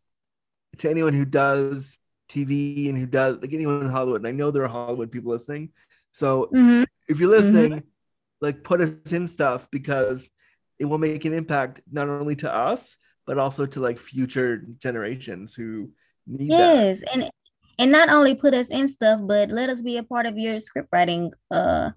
[0.78, 4.50] to anyone who does TV and who does like anyone in Hollywood, and I know
[4.50, 5.70] there are Hollywood people listening.
[6.12, 6.85] So Mhm.
[7.09, 7.82] if you're listening,
[8.40, 10.28] like put us in stuff because
[10.78, 15.54] it will make an impact not only to us, but also to like future generations
[15.54, 15.90] who
[16.26, 16.74] need that.
[16.74, 17.30] Yes, and
[17.79, 20.61] and not only put us in stuff, but let us be a part of your
[20.61, 21.91] script writing uh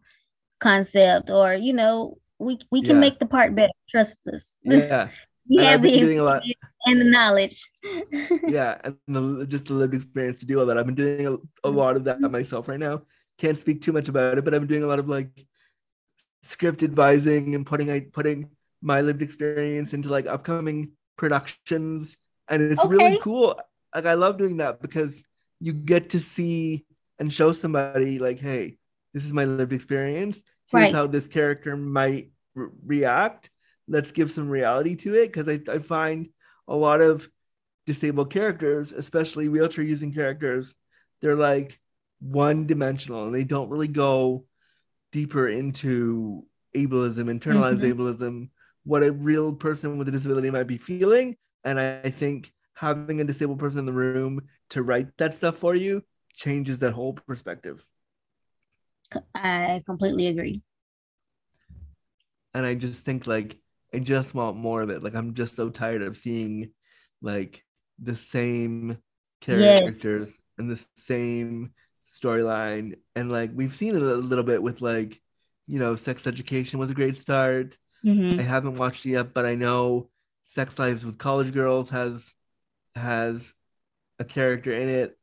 [0.60, 3.00] concept, or you know, we we can Yeah.
[3.00, 3.74] make the part better.
[3.90, 4.56] Trust us.
[4.64, 5.10] Yeah.
[5.50, 6.44] we And I've the experience
[6.86, 7.70] and the knowledge.
[8.48, 10.78] yeah, and the, just the lived experience to do all that.
[10.78, 13.02] I've been doing a, a lot of that myself right now.
[13.38, 15.46] Can't speak too much about it, but I've been doing a lot of like
[16.44, 18.50] script advising and putting I putting
[18.82, 23.60] my lived experience into like upcoming productions, and it's really cool.
[23.94, 25.24] Like I love doing that because
[25.60, 26.86] you get to see
[27.20, 28.78] and show somebody like, hey,
[29.14, 30.42] this is my lived experience.
[30.68, 30.94] Here's Right.
[30.94, 33.50] how this character might re- react.
[33.88, 36.30] Let's give some reality to it because I, I find
[36.68, 37.28] a lot of
[37.86, 40.76] disabled characters, especially wheelchair using characters,
[41.22, 41.80] they're like
[42.20, 44.46] one dimensional and they don't really go
[45.12, 46.46] deeper into
[46.76, 47.94] ableism, internalized Mhm.
[47.96, 48.50] ableism,
[48.84, 51.36] what a real person with a disability might be feeling.
[51.64, 55.58] And I, I think having a disabled person in the room to write that stuff
[55.58, 56.02] for you
[56.34, 57.86] changes that whole perspective.
[59.36, 60.62] I completely agree.
[62.54, 63.58] and I just think like
[63.94, 65.04] I just want more of it.
[65.04, 66.72] Like I'm just so tired of seeing
[67.22, 67.64] like
[68.02, 68.98] the same
[69.48, 69.80] Yes.
[69.82, 71.74] characters and the same
[72.08, 72.96] storyline.
[73.16, 75.22] And like we've seen it a little bit with like,
[75.68, 77.78] you know, Sex Education was a great start.
[78.06, 78.40] Mhm.
[78.40, 80.10] I haven't watched it yet, but I know
[80.48, 82.36] Sex Lives with College Girls has
[82.96, 83.54] has
[84.20, 85.18] a character in it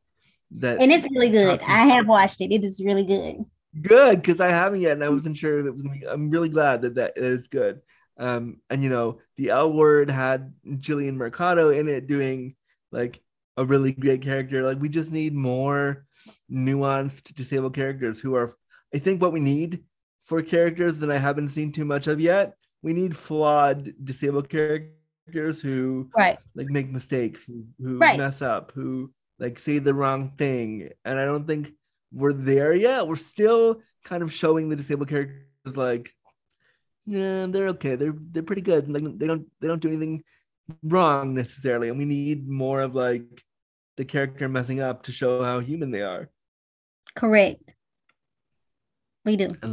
[0.52, 1.60] that And it's really good.
[1.62, 2.52] I have watched it.
[2.52, 3.44] It is really good.
[3.80, 6.06] good because I haven't yet, and I wasn't sure if it was gonna be.
[6.06, 7.80] I'm really glad that that, that it's good.
[8.18, 12.54] Um, and you know, the L Word had Jillian Mercado in it doing
[12.92, 13.20] like
[13.56, 14.62] a really great character.
[14.62, 16.06] Like we just need more
[16.50, 18.54] nuanced disabled characters who are.
[18.94, 19.84] I think what we need
[20.24, 22.54] for characters that I haven't seen too much of yet.
[22.82, 24.95] We need flawed disabled characters
[25.32, 26.38] who Right.
[26.54, 28.18] like make mistakes, who, who Right.
[28.18, 30.90] mess up, who like say the wrong thing.
[31.04, 31.72] And I don't think
[32.12, 33.06] we're there yet.
[33.06, 35.42] We're still kind of showing the disabled characters
[35.76, 36.10] like,
[37.04, 37.96] yeah, they're okay.
[37.96, 38.88] They're they're pretty good.
[38.90, 40.24] Like they don't they don't do anything
[40.82, 41.88] wrong necessarily.
[41.88, 43.44] And we need more of like
[43.96, 46.28] the character messing up to show how human they are.
[47.14, 47.74] Correct.
[49.24, 49.48] We do.
[49.62, 49.70] At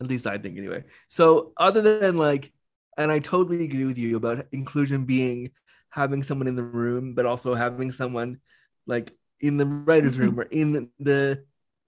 [0.00, 0.84] at least I think anyway.
[1.08, 2.52] So other than like,
[2.96, 5.50] and I totally agree with you about inclusion being
[5.90, 8.38] having someone in the room, but also having someone
[8.86, 11.44] like in the writer's room or in the,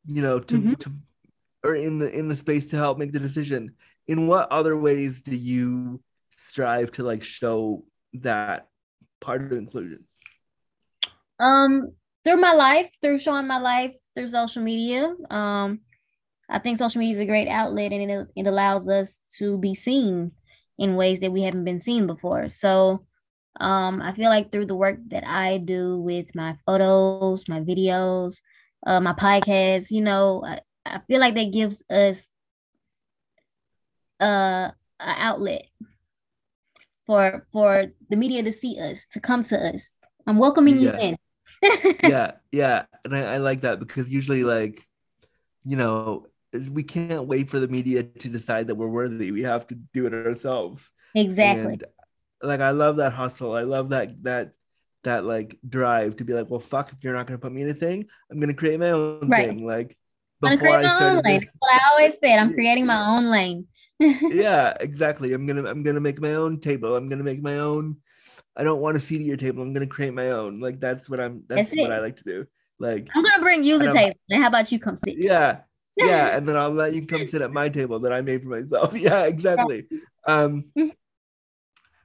[0.07, 0.79] you know, to, Mhm.
[0.81, 0.93] to
[1.65, 3.75] or in the in the space to help make the decision.
[4.07, 6.01] In what other ways do you
[6.37, 8.69] strive to like show that
[9.21, 10.05] part of inclusion?
[11.41, 11.93] Um,
[12.25, 15.15] through my life, through showing my life through social media.
[15.31, 15.81] Um,
[16.49, 19.75] I think social media is a great outlet and it, it allows us to be
[19.75, 20.33] seen
[20.79, 22.49] in ways that we haven't been seen before.
[22.49, 23.05] So
[23.61, 28.41] um, I feel like through the work that I do with my photos, my videos,
[28.87, 32.25] uh, my podcast, you know, I, I feel like that gives us
[34.21, 35.67] uh, an outlet
[37.07, 39.91] for for the media to see us, to come to us.
[40.27, 40.97] I'm welcoming Yeah.
[40.97, 41.19] you in.
[42.03, 44.87] yeah, yeah, and I, I like that because usually, like,
[45.65, 49.31] you know, we can't wait for the media to decide that we're worthy.
[49.33, 50.89] We have to do it ourselves.
[51.15, 51.73] Exactly.
[51.73, 51.85] And
[52.43, 53.55] like, I love that hustle.
[53.55, 54.53] I love that that
[55.05, 57.69] that like drive to be like, well, fuck, if you're not gonna put me in
[57.69, 59.49] a thing, I'm gonna create my own Right.
[59.49, 59.67] thing.
[59.67, 59.97] Like
[60.41, 62.39] before I started this, I always said.
[62.39, 63.67] I'm creating my own lane.
[64.01, 65.33] yeah, exactly.
[65.33, 66.97] I'm gonna I'm gonna make my own table.
[66.97, 67.97] I'm gonna make my own.
[68.57, 69.63] I don't want to seat at your table.
[69.63, 70.61] I'm gonna create my own.
[70.61, 71.43] Like that's what I'm.
[71.49, 71.93] That's, That's what.
[71.93, 72.47] I like to do.
[72.79, 74.15] Like I'm gonna bring you the table.
[74.31, 75.17] And how about you come sit?
[75.19, 75.61] yeah
[75.99, 78.49] yeah and then i'll let you come sit at my table that i made for
[78.49, 78.95] myself.
[78.97, 79.87] Yeah exactly.
[80.27, 80.73] Um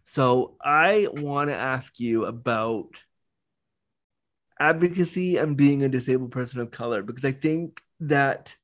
[0.06, 3.04] so i want to ask you about
[4.60, 8.56] advocacy and being a disabled person of color because i think that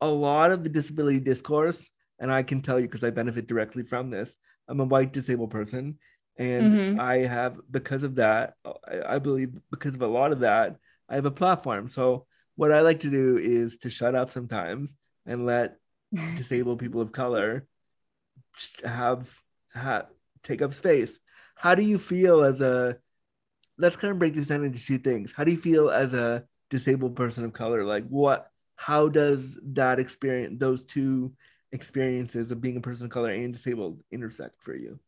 [0.00, 1.88] a lot of the disability discourse
[2.20, 4.36] and i can tell you because i benefit directly from this
[4.68, 5.98] i'm a white disabled person
[6.38, 6.98] and Mhm.
[6.98, 10.76] i have because of that I, I believe because of a lot of that
[11.08, 11.88] i have a platform.
[11.88, 15.76] So what I like to do is to shut up sometimes and let
[16.36, 17.66] disabled people of color
[18.84, 19.40] have,
[19.72, 20.06] have
[20.42, 21.20] take up space.
[21.54, 22.98] How do you feel as a
[23.78, 25.32] let's kind of break this down into two things.
[25.32, 27.84] How do you feel as a disabled person of color?
[27.84, 31.32] Like what how does that experience those two
[31.72, 34.98] experiences of being a person of color and disabled intersect for you?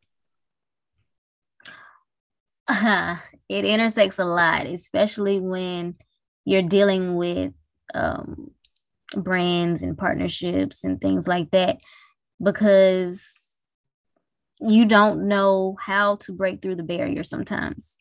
[3.48, 5.94] it intersects a lot, especially when
[6.48, 7.52] you're dealing with
[7.94, 8.50] um,
[9.14, 11.76] brands and partnerships and things like that,
[12.42, 13.22] because
[14.60, 17.98] you don't know how to break through the barrier sometimes.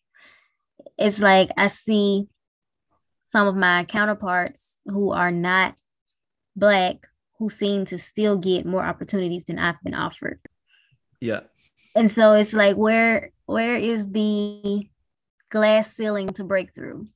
[0.97, 2.27] It's like I see
[3.25, 5.75] some of my counterparts who are not
[6.55, 7.05] Black
[7.37, 10.39] who seem to still get more opportunities than I've been offered
[11.21, 11.41] Yeah.
[11.95, 14.89] and so it's like where where is the
[15.51, 17.07] glass ceiling to break through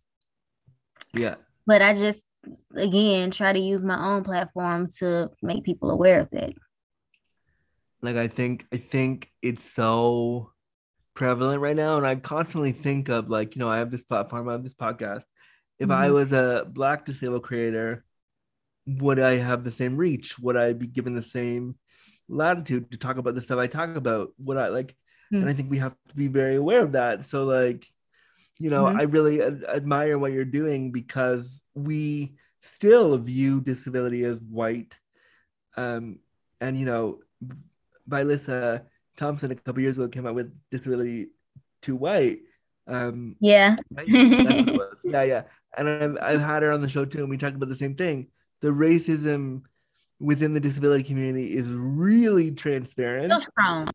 [1.13, 1.35] Yeah.
[1.67, 2.23] but i just
[2.75, 6.53] again try to use my own platform to make people aware of that
[8.01, 10.51] like i think i think it's so
[11.13, 14.47] prevalent right now and i constantly think of like you know i have this platform
[14.49, 15.23] i have this podcast
[15.79, 16.13] if i Mhm.
[16.13, 18.03] was a black disabled creator
[18.87, 21.75] would i have the same reach would i be given the same
[22.27, 24.95] latitude to talk about the stuff i talk about would i like
[25.31, 25.49] and Hmm.
[25.49, 27.85] i think we have to be very aware of that so like
[28.63, 28.99] you know Mhm.
[28.99, 34.93] i really ad- admire what you're doing because we still view disability as white
[35.83, 36.19] um
[36.63, 37.03] and you know
[38.09, 38.85] Vilissa
[39.17, 41.29] Thompson a couple years ago came out with disability
[41.81, 42.39] too white.
[42.87, 44.07] Um, yeah right?
[44.11, 44.97] That's what it was.
[45.03, 45.43] Yeah, yeah.
[45.77, 47.95] And I've, I've had her on the show too, and we talked about the same
[47.95, 48.27] thing.
[48.61, 49.63] The racism
[50.19, 53.25] within the disability community is really transparent.
[53.31, 53.87] still strong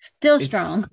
[0.00, 0.86] still It's- strong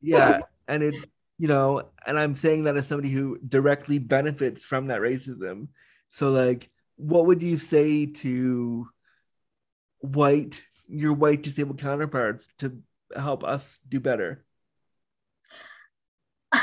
[0.00, 0.94] Yeah, and it
[1.38, 5.68] you know, and I'm saying that as somebody who directly benefits from that racism.
[6.10, 8.88] So like what would you say to
[9.98, 12.78] white your white disabled counterparts to
[13.16, 14.44] help us do better?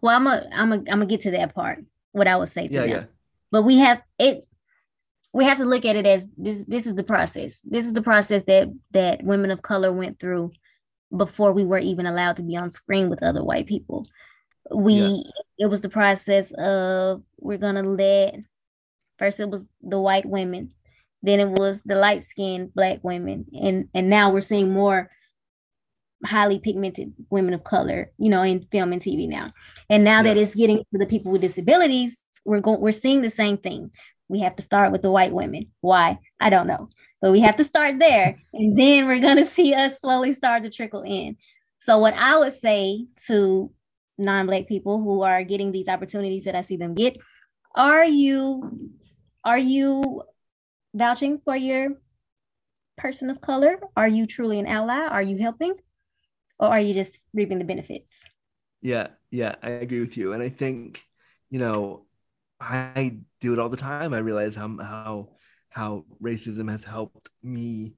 [0.00, 1.84] Well, I'm a, I'm a, I'm gonna get to that part.
[2.12, 3.04] What I would say to Yeah, them, yeah.
[3.50, 4.46] but we have it.
[5.34, 6.64] We have to look at it as this.
[6.66, 7.60] This is the process.
[7.62, 10.52] This is the process that that women of color went through
[11.14, 14.06] before we were even allowed to be on screen with other white people.
[14.74, 15.30] We Yeah.
[15.58, 18.36] it was the process of we're gonna let
[19.18, 20.72] first it was the white women,
[21.22, 25.10] then it was the light skinned black women, and and now we're seeing more
[26.24, 29.52] highly pigmented women of color, you know, in film and TV now.
[29.88, 33.30] And now that it's getting to the people with disabilities, we're going we're seeing the
[33.30, 33.90] same thing.
[34.28, 35.70] We have to start with the white women.
[35.80, 36.18] Why?
[36.40, 36.88] I don't know.
[37.20, 38.38] But we have to start there.
[38.52, 41.36] and then we're gonna see us slowly start to trickle in.
[41.78, 43.70] So what I would say to
[44.18, 47.18] non-black people who are getting these opportunities that I see them get,
[47.74, 48.90] are you
[49.44, 50.22] are you
[50.94, 51.90] vouching for your
[52.96, 53.78] person of color?
[53.96, 55.06] Are you truly an ally?
[55.06, 55.74] Are you helping?
[56.58, 58.24] Or are you just reaping the benefits?
[58.80, 60.32] Yeah, yeah, I agree with you.
[60.32, 61.04] And I think,
[61.50, 62.06] you know,
[62.60, 64.14] I do it all the time.
[64.14, 65.28] I realize how how
[65.70, 67.94] how racism has helped me,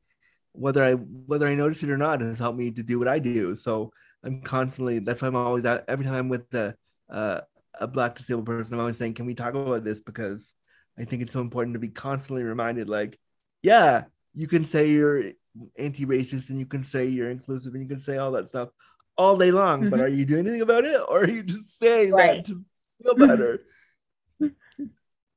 [0.52, 3.18] whether I whether I notice it or not, has helped me to do what I
[3.18, 3.56] do.
[3.56, 3.92] So
[4.24, 4.98] I'm constantly.
[4.98, 6.74] That's why I'm always at every time I'm with the
[7.08, 7.40] uh,
[7.80, 8.74] a black disabled person.
[8.74, 10.54] I'm always saying, "Can we talk about this?" Because
[10.98, 12.88] I think it's so important to be constantly reminded.
[12.88, 13.16] Like,
[13.62, 14.04] yeah,
[14.34, 15.32] you can say you're
[15.78, 18.68] anti-racist and you can say you're inclusive and you can say all that stuff
[19.16, 20.02] all day long, but Mhm.
[20.04, 22.36] are you doing anything about it, or are you just saying Right.
[22.36, 22.64] that to
[23.02, 23.60] feel better?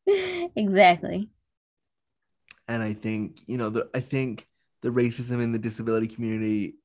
[0.56, 1.30] exactly.
[2.68, 4.47] and I think you know the I think
[4.82, 6.76] the racism in the disability community,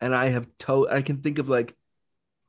[0.00, 1.76] and I have to I can think of like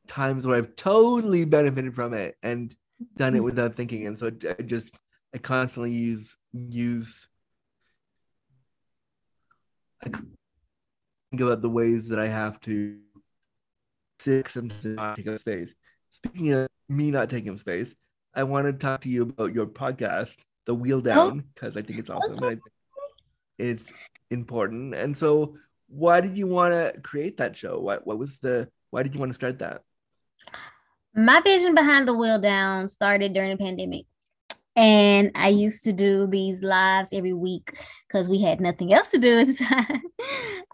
[0.07, 2.75] times where I've totally benefited from it and
[3.15, 3.45] done it mm-hmm.
[3.45, 4.97] without thinking, and so I just
[5.33, 7.27] I constantly use use.
[10.05, 12.97] I think about the ways that I have to
[14.19, 14.43] to
[14.83, 15.73] not take up space.
[16.11, 17.95] Speaking of me not taking up space,
[18.35, 21.99] I want to talk to you about your podcast, The Wheel Down, because I think
[21.99, 22.61] it's awesome and I think
[23.59, 23.93] it's
[24.31, 24.95] important.
[24.95, 25.55] And so,
[25.87, 27.79] why did you want to create that show?
[27.79, 29.81] What what was the why did you want to start that?
[31.15, 34.05] My vision behind the wheel down started during the pandemic.
[34.75, 37.77] And I used to do these lives every week
[38.07, 40.01] because we had nothing else to do at the time.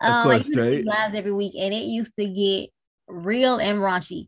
[0.01, 0.85] Um, I course, used to do right?
[0.85, 2.69] lives every week, and it used to get
[3.09, 4.27] real and raunchy.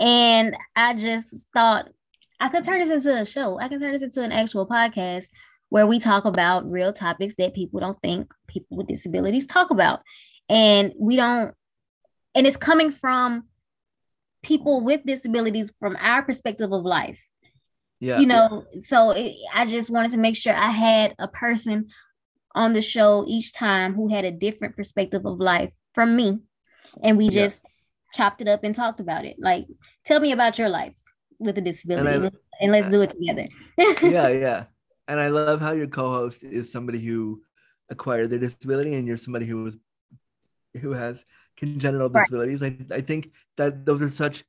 [0.00, 1.90] And I just thought
[2.42, 3.58] I could turn this into a show.
[3.60, 5.26] I could turn this into an actual podcast
[5.68, 10.00] where we talk about real topics that people don't think people with disabilities talk about.
[10.48, 11.54] And we don't,
[12.34, 13.44] and it's coming from
[14.42, 17.22] people with disabilities from our perspective of life
[18.00, 18.18] Yeah.
[18.18, 21.86] you know so it, i just wanted to make sure i had a person
[22.52, 26.40] on the show each time who had a different perspective of life from me
[27.04, 27.42] and we Yeah.
[27.46, 27.64] just
[28.14, 29.66] chopped it up and talked about it like
[30.04, 30.96] tell me about your life
[31.42, 32.30] with a disability I-
[32.60, 33.46] and, let's do it together
[34.02, 34.64] yeah, yeah.
[35.08, 37.42] And I love how your co-host is somebody who
[37.90, 39.76] acquired their disability, and you're somebody who was
[40.80, 41.24] who has
[41.56, 42.22] congenital Right.
[42.24, 42.62] disabilities.
[42.62, 44.44] I, I think that those are such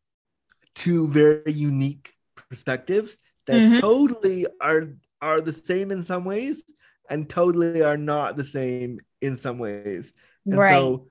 [0.75, 3.17] two very unique perspectives
[3.47, 3.79] that Mhm.
[3.79, 6.63] totally are are the same in some ways
[7.09, 10.13] and totally are not the same in some ways.
[10.49, 11.09] And right so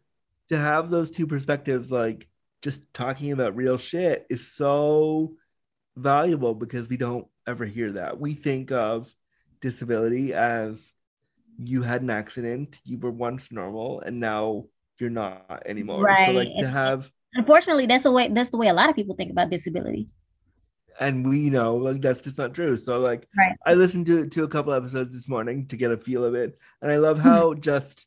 [0.48, 2.28] to have those two perspectives, like
[2.62, 5.36] just talking about real shit, is so
[5.96, 8.18] valuable because we don't ever hear that.
[8.18, 9.12] We think of
[9.60, 10.92] disability as
[11.58, 14.66] you had an accident, you were once normal, and now
[14.98, 16.00] you're not anymore.
[16.00, 16.34] So Right.
[16.34, 19.30] like to have unfortunately that's the way that's the way a lot of people think
[19.30, 20.06] about disability
[21.00, 22.76] and we know like that's just not true.
[22.76, 23.56] So like Right.
[23.66, 26.58] I listened to to a couple episodes this morning to get a feel of it,
[26.80, 27.28] and I love Mm-hmm.
[27.28, 28.06] how just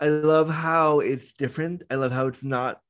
[0.00, 1.82] I love how it's different.
[1.90, 2.80] I love how it's not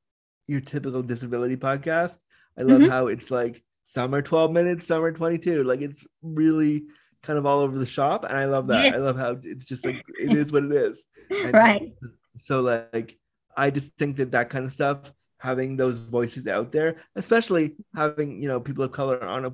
[0.47, 2.19] your typical disability podcast.
[2.59, 2.89] I love Mhm.
[2.89, 3.63] how it's like
[3.95, 5.65] some are 12 minutes, some are 22.
[5.65, 6.85] Like it's really
[7.23, 8.87] kind of all over the shop, and I love that.
[8.87, 8.95] Yeah.
[8.95, 11.05] I love how it's just like it is what it is.
[11.31, 11.93] And right
[12.41, 13.19] so like
[13.57, 18.43] I just think that that kind of stuff, having those voices out there, especially having
[18.43, 19.53] you know people of color on a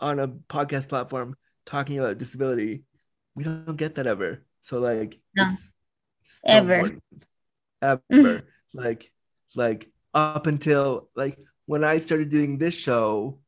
[0.00, 1.36] on a podcast platform
[1.66, 2.82] talking about disability,
[3.34, 4.42] we don't get that ever.
[4.62, 5.50] So like No.
[6.22, 6.74] so Ever.
[6.74, 7.02] important.
[7.82, 8.42] ever Mhm.
[8.72, 9.12] like
[9.54, 13.40] like up until like when I started doing this show,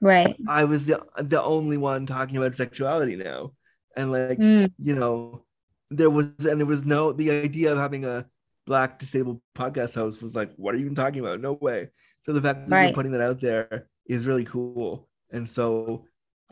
[0.00, 3.52] right I was the the only one talking about sexuality now,
[3.96, 4.72] and like Mm.
[4.78, 5.44] you know,
[5.90, 8.26] there was and there was no the idea of having a
[8.66, 11.40] black disabled podcast host was like, "What are you even talking about?
[11.40, 11.88] No way."
[12.22, 12.84] So the fact that Right.
[12.86, 16.06] you're putting that out there is really cool, and so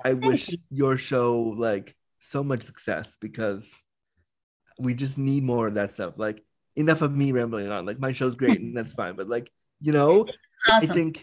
[0.04, 3.72] I wish your show like so much success because
[4.78, 6.18] we just need more of that stuff.
[6.18, 7.86] Like enough of me rambling on.
[7.86, 9.50] Like my show's great and that's fine, but like
[9.80, 10.26] you know,
[10.68, 11.22] I think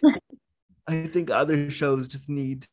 [0.87, 2.67] I think other shows just need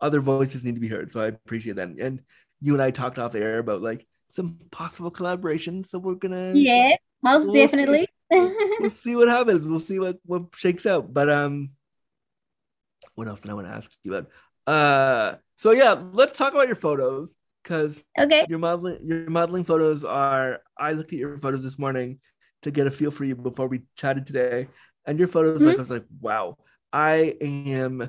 [0.00, 1.10] other voices need to be heard.
[1.10, 1.88] So I appreciate that.
[1.88, 2.22] And
[2.60, 5.86] you and I talked off air about like some possible collaborations.
[5.86, 7.60] So we're gonna yeah, most We'll see.
[7.60, 8.08] definitely.
[8.30, 9.66] we'll see what happens.
[9.66, 11.12] We'll see what what shakes out.
[11.12, 11.70] But um,
[13.14, 14.30] what else did I want to ask you about?
[14.66, 18.46] Uh, so yeah, let's talk about your photos because okay.
[18.48, 20.60] your modeling your modeling photos are.
[20.76, 22.18] I looked at your photos this morning
[22.62, 24.68] to get a feel for you before we chatted today,
[25.06, 25.80] and your photos like hmm?
[25.80, 26.56] I was like, wow,
[26.92, 28.08] I am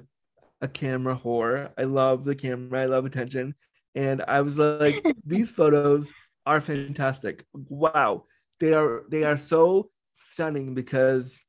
[0.61, 1.71] a camera whore.
[1.77, 2.81] I love the camera.
[2.81, 3.55] I love attention,
[3.93, 6.11] and I was like, these photos
[6.45, 7.45] are fantastic.
[7.53, 8.25] Wow,
[8.59, 11.43] they are they are so stunning because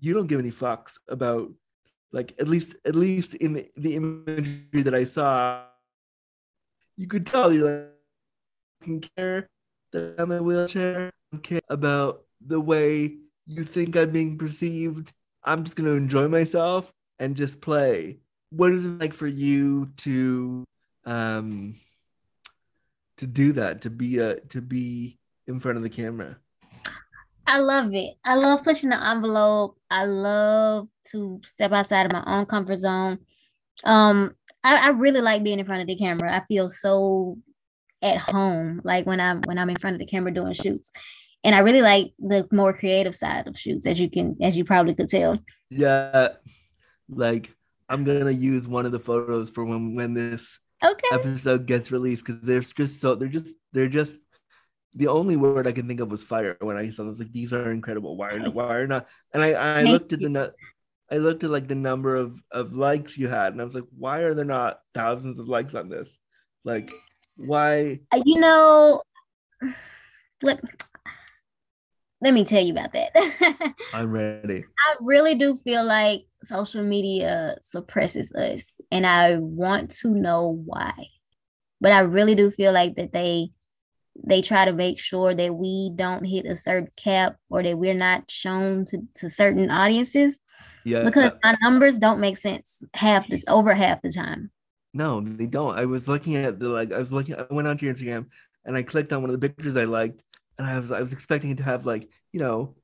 [0.00, 1.50] you don't give any fucks about
[2.12, 5.64] like at least at least in the, the imagery that I saw,
[6.96, 7.90] you could tell you're like
[8.82, 9.48] I don't care
[9.92, 11.06] that I'm in a wheelchair.
[11.06, 13.16] I don't care about the way
[13.46, 15.12] you think I'm being perceived.
[15.44, 18.18] I'm just gonna enjoy myself and just play.
[18.50, 20.64] What is it like for you to
[21.04, 21.74] um
[23.18, 26.38] to do that, to be a to be in front of the camera?
[27.46, 28.14] I love it.
[28.24, 29.76] I love pushing the envelope.
[29.90, 33.18] I love to step outside of my own comfort zone.
[33.84, 36.34] Um, I, I really like being in front of the camera.
[36.34, 37.36] I feel so
[38.00, 40.90] at home, like when I'm when I'm in front of the camera doing shoots.
[41.44, 44.64] And I really like the more creative side of shoots, as you can, as you
[44.64, 45.38] probably could tell.
[45.70, 46.28] Yeah,
[47.08, 47.50] like
[47.88, 51.08] I'm gonna use one of the photos for when when this Okay.
[51.12, 54.22] episode gets released because there's just so they're just they're just
[54.94, 57.08] the only word I can think of was fire when I saw them.
[57.08, 58.16] I was like, these are incredible.
[58.16, 59.08] Why are not, why are not?
[59.32, 60.50] And I I Thank looked at the nu-
[61.10, 63.84] I looked at like the number of of likes you had, and I was like,
[63.98, 66.20] why are there not thousands of likes on this?
[66.64, 66.90] Like,
[67.36, 68.00] why?
[68.12, 69.02] Uh, You know,
[70.42, 70.60] let,
[72.24, 73.74] let me tell you about that.
[73.92, 74.64] I'm ready.
[74.64, 80.94] I really do feel like social media suppresses us, and I want to know why.
[81.82, 83.50] But I really do feel like that they
[84.24, 87.94] they try to make sure that we don't hit a certain cap or that we're
[87.94, 90.38] not shown to, to certain audiences
[90.84, 94.50] Yeah, because my numbers don't make sense half this over half the time.
[94.94, 95.76] No, they don't.
[95.76, 98.28] I was looking at the like I was looking I went onto your Instagram
[98.64, 100.22] and I clicked on one of the pictures I liked
[100.58, 102.74] and I was I was expecting it to have like, you know,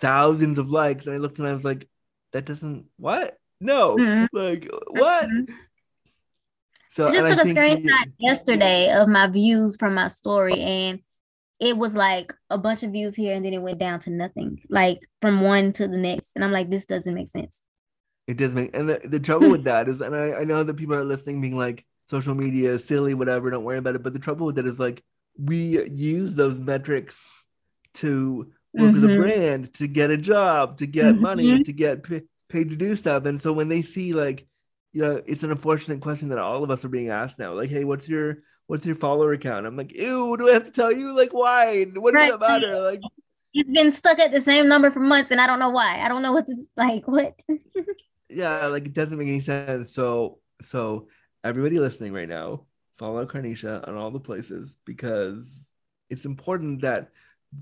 [0.00, 1.88] thousands of likes and I looked and I was like
[2.32, 3.36] that doesn't what?
[3.60, 3.96] No.
[3.96, 4.28] Mhm.
[4.32, 5.26] Like what?
[5.28, 5.48] Mhm.
[6.90, 10.60] So I just took a think you- screenshot yesterday of my views from my story
[10.60, 11.00] and
[11.60, 14.60] it was like a bunch of views here and then it went down to nothing
[14.68, 17.62] like from one to the next and i'm like this doesn't make sense
[18.28, 20.76] It does make and the, the trouble with that is and I, I know that
[20.76, 24.02] people are listening being like social media is silly, whatever, don't worry about it.
[24.02, 25.02] But the trouble with that is like
[25.38, 27.24] we use those metrics
[27.94, 29.16] to work with a Mhm.
[29.16, 31.64] brand to get a job, to get money, Mhm.
[31.64, 33.24] to get pa- paid to do stuff.
[33.24, 34.46] And so when they see like,
[34.92, 37.52] you know, it's an unfortunate question that all of us are being asked now.
[37.54, 39.66] Like, hey, what's your what's your follower count?
[39.66, 41.12] I'm like, ew, do I have to tell you?
[41.16, 41.84] Like, why?
[41.84, 42.30] What does Right.
[42.32, 42.78] that matter?
[42.80, 43.00] Like,
[43.54, 46.06] it's been stuck at the same number for months and i don't know why i
[46.08, 47.40] don't know what this like what
[48.28, 49.94] yeah, like it doesn't make any sense.
[49.94, 51.08] So, so
[51.42, 52.66] everybody listening right now,
[52.98, 55.66] follow Carnisha on all the places because
[56.10, 57.10] it's important that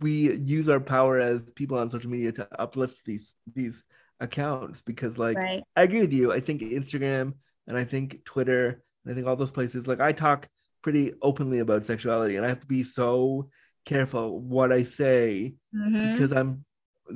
[0.01, 3.84] we use our power as people on social media to uplift these these
[4.20, 6.32] accounts because like right I agree with you.
[6.32, 7.34] I think Instagram
[7.68, 10.49] and I think Twitter and I think all those places like I talk
[10.82, 13.49] pretty openly about sexuality and I have to be so
[13.84, 16.12] careful what I say Mhm.
[16.12, 16.64] because I'm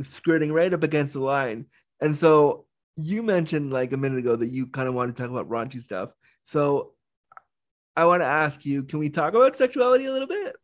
[0.02, 1.66] skirting right up against the line.
[2.00, 2.66] And so
[2.96, 5.80] you mentioned like a minute ago that you kind of want to talk about raunchy
[5.80, 6.12] stuff.
[6.44, 6.94] So
[7.96, 10.56] I want to ask you, can we talk about sexuality a little bit?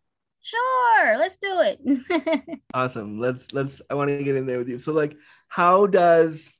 [0.42, 3.18] sure let's do it Awesome.
[3.18, 4.78] Let's let's I want to get in there with you.
[4.78, 5.18] So like
[5.48, 6.52] how does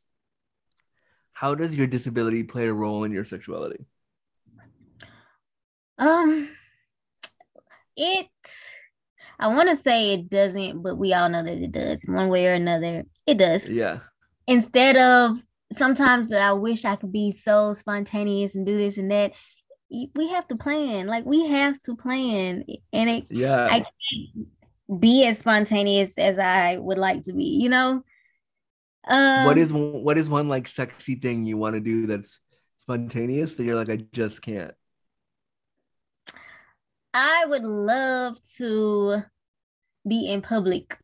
[1.33, 3.85] how does your disability play a role in your sexuality?
[5.99, 6.49] um
[7.97, 8.27] it
[9.39, 12.47] i want to say it doesn't but we all know that it does one way
[12.47, 14.01] or another it does Yeah.
[14.47, 15.39] instead of
[15.73, 19.33] sometimes that I wish I could be so spontaneous and do this and that,
[19.91, 21.07] we have to plan.
[21.07, 23.66] Like we have to plan, and it Yeah.
[23.70, 27.45] I can't be as spontaneous as I would like to be.
[27.45, 28.05] You know.
[29.09, 32.41] Um, what is what is one like sexy thing you want to do that's
[32.78, 34.74] spontaneous that you're like I just can't?
[37.14, 39.22] I would love to
[40.07, 40.99] be in public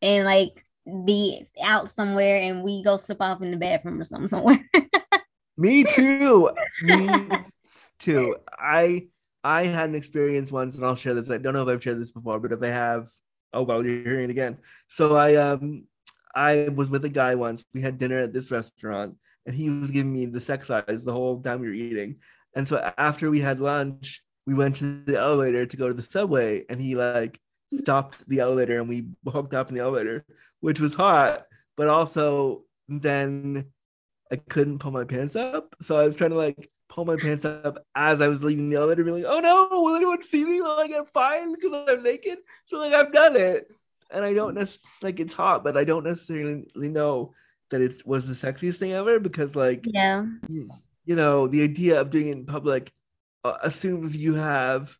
[0.00, 0.64] and like
[1.04, 4.64] be out somewhere and we go slip off in the bathroom or something somewhere.
[5.56, 6.50] Me too.
[6.82, 7.08] Me
[8.00, 8.36] too.
[8.50, 9.08] I
[9.44, 11.30] I had an experience once, and I'll share this.
[11.30, 13.08] I don't know if I've shared this before, but if I have,
[13.52, 14.58] oh well, you're hearing it again.
[14.88, 15.84] So I um
[16.34, 17.64] I was with a guy once.
[17.74, 21.12] We had dinner at this restaurant, and he was giving me the sex eyes the
[21.12, 22.16] whole time we were eating.
[22.54, 26.02] And so after we had lunch, we went to the elevator to go to the
[26.02, 27.40] subway, and he like
[27.72, 30.24] stopped the elevator, and we hooked up in the elevator,
[30.60, 31.46] which was hot,
[31.76, 33.66] but also then
[34.30, 35.76] I couldn't pull my pants up.
[35.80, 38.76] So I was trying to like pull my pants up as I was leaving the
[38.76, 40.60] elevator, being like, oh no, will anyone see me?
[40.60, 42.38] Will I get fined because I'm naked?
[42.66, 43.68] So like I've done it.
[44.10, 47.32] And I don't necessarily like it's hot, but I don't necessarily know
[47.70, 52.10] that it was the sexiest thing ever because like yeah, you know, the idea of
[52.10, 52.92] doing it in public
[53.44, 54.94] uh, assumes you have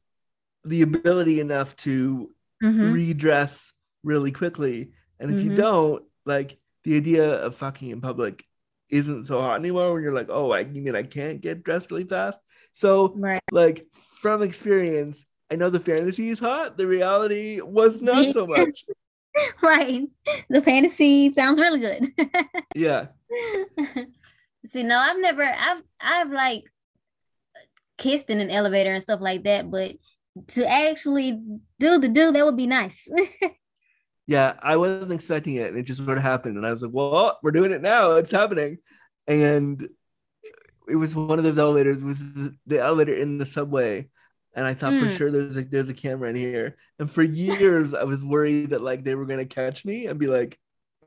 [0.65, 2.31] the ability enough to
[2.63, 2.93] Mhm.
[2.93, 3.73] redress
[4.05, 4.93] really quickly.
[5.19, 5.57] And if you Mhm.
[5.57, 8.45] don't, like the idea of fucking in public
[8.91, 11.91] isn't so hot anymore when you're like, oh, I you mean I can't get dressed
[11.91, 12.41] really fast.
[12.73, 13.41] So right.
[13.53, 13.87] like
[14.21, 16.77] from experience, I know the fantasy is hot.
[16.77, 18.85] The reality was not so much.
[19.63, 20.03] right.
[20.49, 22.13] The fantasy sounds really good.
[22.75, 23.07] Yeah.
[24.73, 26.65] See, no, I've never I've I've like
[27.99, 29.97] kissed in an elevator and stuff like that, but
[30.49, 31.33] to actually
[31.79, 33.09] do the do that would be nice.
[34.31, 34.55] Yeah.
[34.63, 35.71] I wasn't expecting it.
[35.71, 36.57] And it just sort of happened.
[36.57, 38.13] And I was like, well, we're doing it now.
[38.13, 38.79] It's happening.
[39.27, 39.89] And
[40.89, 42.19] it was one of those elevators, it was
[42.67, 44.09] the, elevator in the subway.
[44.55, 45.17] And I thought for Hmm.
[45.17, 46.77] sure there's like there's a camera in here.
[46.99, 50.27] And for years I was worried that like they were gonna catch me and be
[50.27, 50.59] like,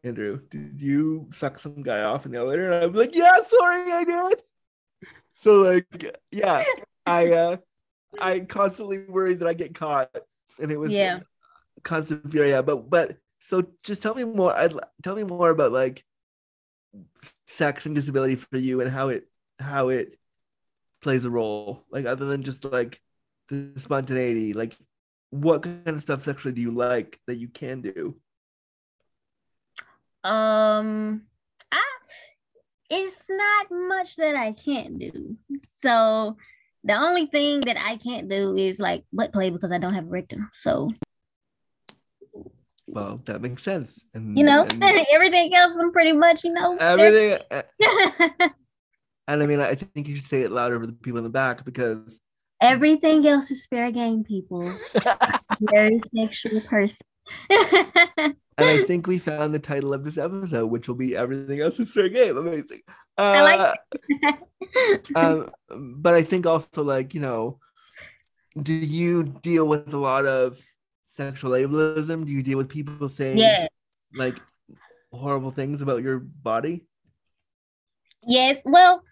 [0.04, 2.72] Andrew, did you suck some guy off in the elevator?
[2.72, 4.42] And I'd be like, Yeah, sorry, I did.
[5.36, 6.64] So like, yeah,
[7.06, 7.58] I uh
[8.20, 10.10] I constantly worried that I get caught.
[10.62, 11.20] And it was Yeah.
[11.84, 12.62] Constant fear, yeah.
[12.62, 14.56] But but so just tell me more.
[14.56, 16.04] I'd tell me more about like
[17.48, 19.28] sex and disability for you and how it
[19.60, 20.16] how it
[21.02, 21.84] plays a role.
[21.92, 23.02] Like other than just like
[23.50, 24.78] the spontaneity, like
[25.30, 28.16] what kind of stuff sexually do you like that you can do?
[30.24, 31.24] Um,
[32.94, 35.36] it's not much that I can't do.
[35.82, 36.38] So
[36.84, 40.06] the only thing that I can't do is like butt play because I don't have
[40.06, 40.50] a rectum.
[40.54, 40.92] So
[42.94, 44.00] Well, that makes sense.
[44.14, 46.78] And you know, and everything else I'm pretty much, you know.
[46.78, 47.40] everything.
[49.26, 51.30] And I mean, I think you should say it louder for the people in the
[51.30, 52.20] back because
[52.62, 54.70] everything else is fair game, people.
[55.62, 57.06] Very sexual person.
[58.58, 61.80] And I think we found the title of this episode, which will be Everything Else
[61.80, 62.38] is Fair Game.
[62.38, 62.82] Amazing.
[63.18, 63.78] I like
[65.16, 67.60] Uh, um, but I think also, like, you know,
[68.62, 70.60] do you deal with a lot of
[71.14, 72.26] sexual ableism?
[72.26, 73.68] Do you deal with people saying, yeah.
[74.14, 74.40] like,
[75.12, 76.86] horrible things about your body?
[78.26, 78.58] Yes.
[78.66, 79.04] Well,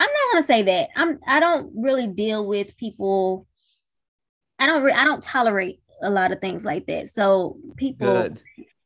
[0.00, 0.88] I'm not gonna say that.
[0.96, 1.18] I'm.
[1.26, 3.46] I don't really deal with people.
[4.58, 4.82] I don't.
[4.82, 7.08] Re- I don't tolerate a lot of things like that.
[7.08, 8.40] So people, Good.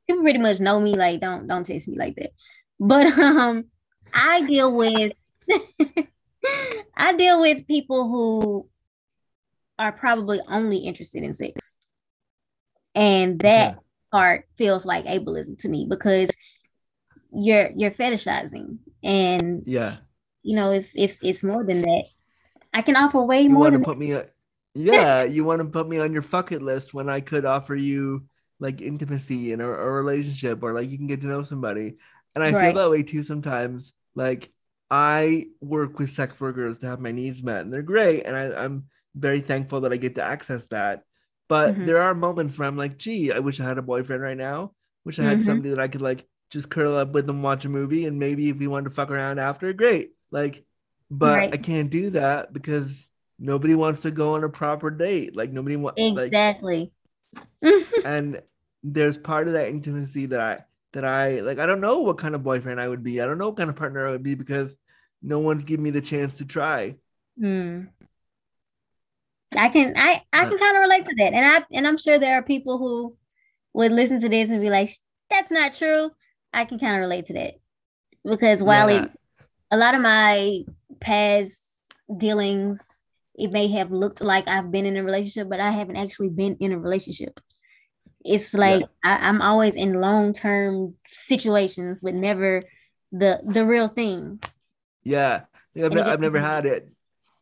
[0.06, 0.94] people pretty much know me.
[0.94, 2.30] Like, don't don't text me like that.
[2.78, 3.64] But um,
[4.14, 5.12] I deal with.
[6.96, 8.68] I deal with people who
[9.78, 11.77] are probably only interested in sex,
[12.94, 13.78] and that
[14.10, 16.30] part feels like ableism to me because
[17.30, 19.96] you're you're fetishizing and Yeah.
[20.42, 22.04] you know it's it's it's more than that
[22.72, 24.24] i can offer way You more want to put me, on,
[24.74, 28.26] yeah, you want to put me on your bucket list when I could offer you
[28.60, 31.96] like intimacy in a, a relationship or like you can get to know somebody.
[32.34, 33.92] And I feel that way too sometimes.
[34.14, 34.52] Like
[34.90, 38.24] I work with sex workers to have my needs met, and they're great.
[38.26, 38.84] And I, I'm
[39.14, 41.02] very thankful that I get to access that.
[41.48, 41.84] But Mhm.
[41.84, 44.72] there are moments where I'm like, gee, I wish I had a boyfriend right now.
[45.04, 45.44] Wish I had Mhm.
[45.44, 48.06] somebody that I could like just curl up with and watch a movie.
[48.06, 50.12] And maybe if we wanted to fuck around after, great.
[50.30, 50.64] Like,
[51.10, 51.52] but Right.
[51.52, 55.34] I can't do that because nobody wants to go on a proper date.
[55.36, 56.92] Like nobody wants like exactly
[58.04, 58.40] and
[58.82, 60.60] there's part of that intimacy that I
[60.92, 63.20] that I like I don't know what kind of boyfriend I would be.
[63.20, 64.76] I don't know what kind of partner I would be because
[65.22, 66.96] no one's given me the chance to try.
[67.38, 67.88] Hmm.
[69.56, 71.32] I can i i can kind of relate to that.
[71.32, 73.16] And i and i'm sure there are people who
[73.74, 74.90] would listen to this and be like
[75.30, 76.10] that's not true.
[76.54, 77.54] I can kind of relate to that.
[78.24, 79.04] Because while Yeah.
[79.04, 79.10] it
[79.70, 80.62] a lot of my
[81.00, 81.60] past
[82.16, 82.80] dealings
[83.34, 86.56] it may have looked like i've been in a relationship but i haven't actually been
[86.60, 87.38] in a relationship.
[88.24, 92.64] It's like I, i'm always in long-term situations but never
[93.12, 94.40] the the real thing.
[95.04, 95.44] Yeah.
[95.74, 96.88] Like, I've, I've never had it.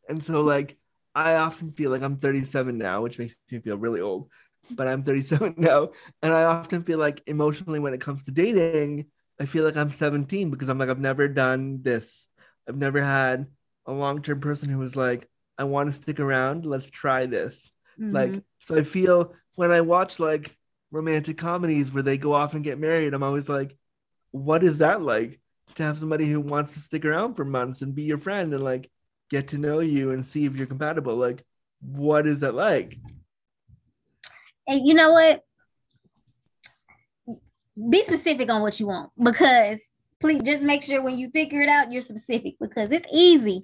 [0.09, 0.77] And so like
[1.17, 4.31] I often feel like I'm 37 now, which makes me feel really old.
[4.71, 5.91] but I'm 37 now.
[6.23, 9.07] And I often feel like emotionally when it comes to dating,
[9.41, 12.29] I feel like I'm 17 because I'm like, I've never done this.
[12.69, 13.47] I've never had
[13.87, 16.67] a long term person who was like, I want to stick around.
[16.67, 17.73] Let's try this.
[17.99, 18.13] Mhm.
[18.13, 20.55] Like, so I feel when I watch like
[20.91, 23.77] romantic comedies where they go off and get married, I'm always like,
[24.33, 25.41] what is that like
[25.77, 28.63] to have somebody who wants to stick around for months and be your friend and
[28.63, 28.91] like
[29.31, 31.17] get to know you and see if you're compatible?
[31.17, 31.45] Like,
[31.81, 32.99] what is that like?
[34.69, 35.43] And you know what?
[37.91, 39.79] Be specific on what you want because
[40.19, 43.63] please just make sure when you figure it out, you're specific because it's easy.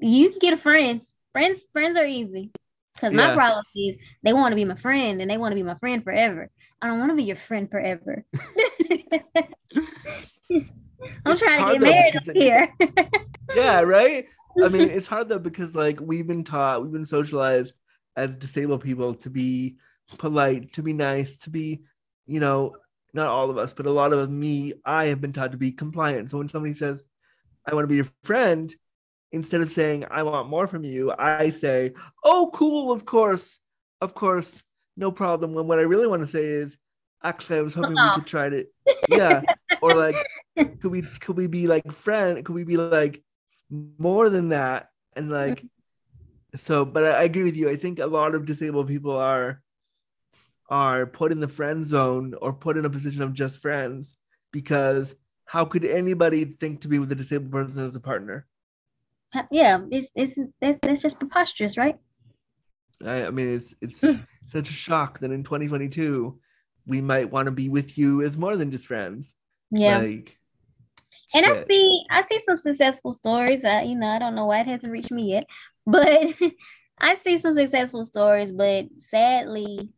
[0.00, 1.02] You can get a friend.
[1.32, 2.50] Friends, friends are easy.
[2.94, 3.34] Because my Yeah.
[3.34, 6.02] problem is they want to be my friend and they want to be my friend
[6.02, 6.48] forever.
[6.80, 8.24] I don't want to be your friend forever.
[11.26, 12.72] I'm It's trying to get married up it- here.
[13.54, 14.26] yeah, right.
[14.62, 17.74] I mean, it's hard though because like we've been taught, we've been socialized
[18.16, 19.76] as disabled people to be
[20.18, 21.82] polite, to be nice, to be,
[22.26, 22.76] you know,
[23.12, 25.72] not all of us, but a lot of me, I have been taught to be
[25.72, 26.30] compliant.
[26.30, 27.04] So when somebody says,
[27.66, 28.74] I want to be your friend,
[29.32, 31.92] instead of saying, I want more from you, I say,
[32.24, 33.58] Oh, cool, of course,
[34.00, 34.62] of course,
[34.96, 35.54] no problem.
[35.54, 36.76] When what I really want to say is,
[37.22, 38.64] actually, I was hoping we could try to,
[39.08, 39.42] yeah,
[39.82, 40.16] or like,
[40.56, 42.44] could we could we be like friend?
[42.44, 43.22] Could we be like
[43.70, 44.90] more than that?
[45.14, 45.64] And like,
[46.56, 47.68] so, but I, I agree with you.
[47.70, 49.62] I think a lot of disabled people are
[50.68, 54.16] are put in the friend zone or put in a position of just friends
[54.52, 55.14] because
[55.44, 58.46] how could anybody think to be with a disabled person as a partner?
[59.50, 61.96] yeah, it's it's that's, that's just preposterous, right?
[63.04, 64.22] I, I mean, it's it's Hmm.
[64.46, 66.38] such a shock that in 2022
[66.86, 69.34] we might want to be with you as more than just friends.
[69.70, 69.98] Yeah.
[69.98, 70.38] Like,
[71.34, 73.64] and I see I see some successful stories.
[73.64, 75.46] I, you know, I don't know why it hasn't reached me yet,
[75.86, 76.34] but
[76.98, 78.52] I see some successful stories.
[78.52, 79.90] But sadly,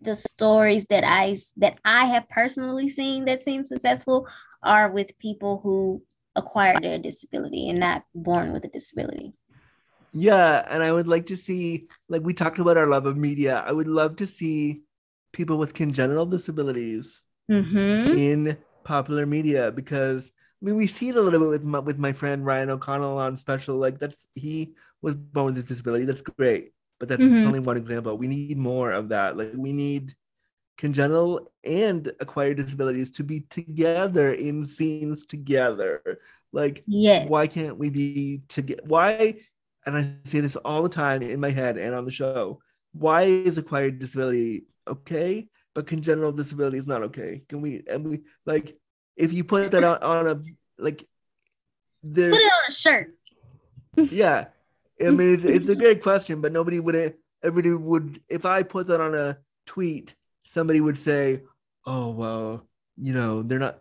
[0.00, 4.26] the stories that I that I have personally seen that seem successful
[4.62, 6.02] are with people who
[6.34, 9.34] acquired a disability and not born with a disability.
[10.12, 13.62] Yeah, and I would like to see, like we talked about our love of media.
[13.66, 14.82] I would love to see
[15.32, 18.16] people with congenital disabilities Mm-hmm.
[18.18, 18.58] in
[18.88, 20.32] popular media because
[20.62, 23.18] I mean we see it a little bit with my, with my friend Ryan O'Connell
[23.18, 23.76] on special.
[23.78, 26.04] Like that's he was born with this disability.
[26.06, 27.46] That's great, but that's Mhm.
[27.46, 28.16] only one example.
[28.18, 29.36] We need more of that.
[29.38, 30.14] Like we need
[30.76, 36.18] congenital and acquired disabilities to be together in scenes together.
[36.52, 37.28] Like Yes.
[37.28, 38.82] why can't we be together?
[38.86, 39.40] Why?
[39.86, 42.60] And I say this all the time in my head and on the show.
[42.92, 45.48] Why is acquired disability okay,
[45.78, 47.42] but congenital disability is not okay?
[47.48, 47.84] Can we?
[47.88, 48.76] And we like
[49.16, 50.42] if you put that on, on a
[50.76, 51.06] like,
[52.02, 53.14] Let's put it on a shirt.
[53.96, 54.46] yeah.
[55.00, 57.14] I mean, it's, it's a great question, but nobody would.
[57.44, 58.20] Everybody would.
[58.28, 61.42] If I put that on a tweet, somebody would say,
[61.86, 62.66] "Oh well,
[62.96, 63.78] you know, they're not.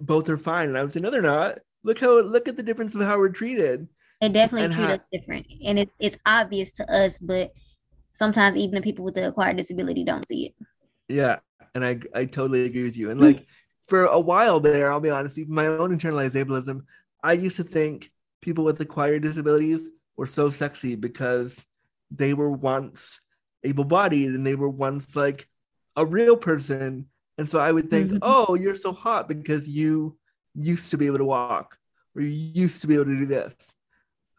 [0.00, 1.58] Both are fine," and I would say, "No, they're not.
[1.82, 3.88] Look how look at the difference of how we're treated."
[4.20, 7.50] They definitely treat how- us different, and it's it's obvious to us, but
[8.12, 10.66] sometimes even the people with the acquired disability don't see it.
[11.10, 11.38] Yeah,
[11.74, 13.10] and I I totally agree with you.
[13.10, 13.46] And like
[13.88, 16.82] for a while there, I'll be honest, even my own internalized ableism,
[17.22, 21.64] I used to think people with acquired disabilities were so sexy because
[22.10, 23.20] they were once
[23.64, 25.48] able-bodied and they were once like
[25.96, 27.06] a real person.
[27.38, 28.18] And so I would think, Mhm.
[28.22, 30.16] oh, you're so hot because you
[30.54, 31.76] used to be able to walk
[32.14, 33.54] or you used to be able to do this.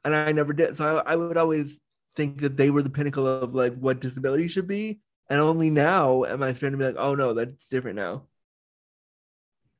[0.03, 0.78] And I never did.
[0.78, 1.78] So I, I would always
[2.15, 4.99] think that they were the pinnacle of like what disability should be.
[5.30, 8.24] And only now am I starting to be like, oh no, that's different now.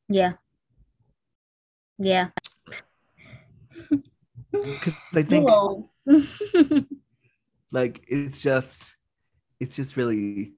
[0.08, 0.34] Yeah.
[1.98, 2.30] Yeah.
[4.52, 5.50] Because I think
[7.72, 8.96] like it's just
[9.60, 10.54] it's just really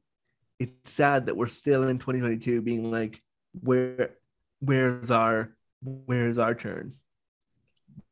[0.60, 3.22] it's sad that we're still in 2022 being like
[3.62, 4.16] where
[4.60, 6.94] where's our where's our turn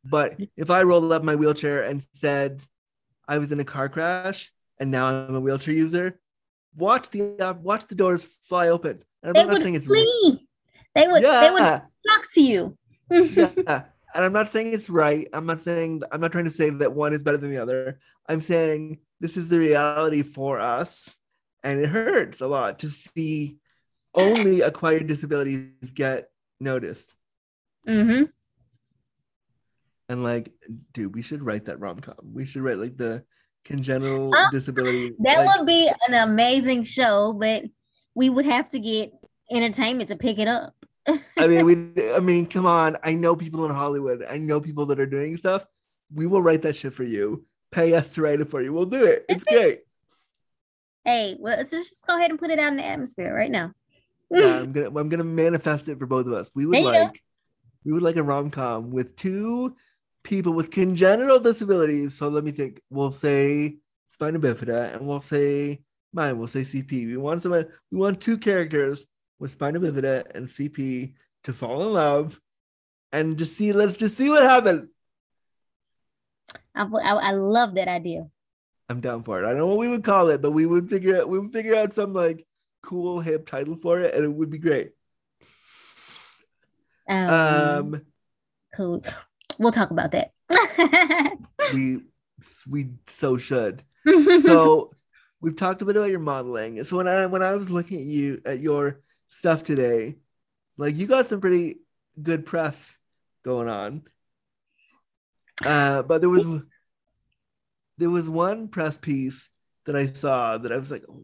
[0.04, 2.62] but if i rolled up my wheelchair and said
[3.28, 6.20] i was in a car crash and now i'm a wheelchair user
[6.76, 9.04] watch the uh, watch the doors fly open.
[9.24, 10.48] And they i'm not would saying it's flee.
[10.96, 11.82] They would they would yeah.
[12.06, 12.78] flock to you.
[13.10, 13.84] yeah.
[14.14, 15.30] And i'm not saying it's right.
[15.32, 17.98] I'm not saying i'm not trying to say that one is better than the other.
[18.28, 21.16] I'm saying this is the reality for us
[21.64, 23.56] and it hurts a lot to see
[24.14, 27.16] only acquired disabilities get noticed.
[27.88, 28.24] Hmm
[30.12, 30.52] and like
[30.92, 32.16] dude we should write that rom-com.
[32.22, 33.24] We should write like the
[33.64, 37.64] congenital Ah, disability That like, would be an amazing show, but
[38.16, 39.12] we would have to get
[39.52, 40.74] entertainment to pick it up.
[41.38, 44.86] i mean we i mean come on i know people in hollywood i know people
[44.86, 45.66] that are doing stuff
[46.14, 48.86] we will write that shit for you pay us to write it for you we'll
[48.86, 49.82] do it it's great
[51.04, 53.72] Hey, well, let's just go ahead and put it out in the atmosphere right now.
[54.30, 56.52] yeah, I'm gonna I'm gonna manifest it for both of us.
[56.54, 56.90] We would you go.
[56.92, 57.24] like
[57.84, 59.76] we would like a rom com with two
[60.24, 62.16] people with congenital disabilities.
[62.16, 62.82] So let me think.
[62.90, 63.78] We'll say
[64.10, 65.82] spina bifida, and we'll say
[66.14, 66.38] mine.
[66.38, 67.08] We'll say CP.
[67.08, 67.68] We want someone.
[67.92, 69.06] We want two characters
[69.40, 71.14] with spina bifida and CP
[71.46, 72.40] to fall in love,
[73.12, 73.74] and just see.
[73.74, 74.90] Let's just see what happens.
[76.76, 78.28] I, I, I love that idea.
[78.90, 79.46] I'm down for it.
[79.46, 81.54] I don't know what we would call it, but we would figure out, we would
[81.54, 82.46] figure out some like
[82.84, 84.92] cool hip title for it, and it would be great.
[87.08, 88.02] Um, Um,
[88.76, 89.04] cool.
[89.58, 90.32] We'll talk about that.
[91.74, 92.02] we
[92.70, 93.84] we so should.
[94.42, 94.92] So
[95.42, 96.84] we've talked a bit about your modeling.
[96.84, 100.18] So when I when I was looking at you at your stuff today,
[100.78, 101.80] like you got some pretty
[102.22, 102.98] good press
[103.44, 104.04] going on.
[105.64, 106.46] Uh, but there was
[107.98, 109.50] there was one press piece
[109.86, 111.24] that I saw that I was like, oh.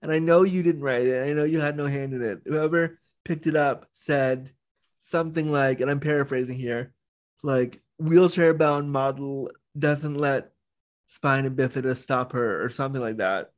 [0.00, 1.28] and I know you didn't write it.
[1.28, 2.40] I know you had no hand in it.
[2.46, 4.52] Whoever picked it up said
[5.00, 6.94] something like, and I'm paraphrasing here,
[7.42, 10.50] like wheelchair bound model doesn't let
[11.06, 13.50] spina bifida stop her or something like that.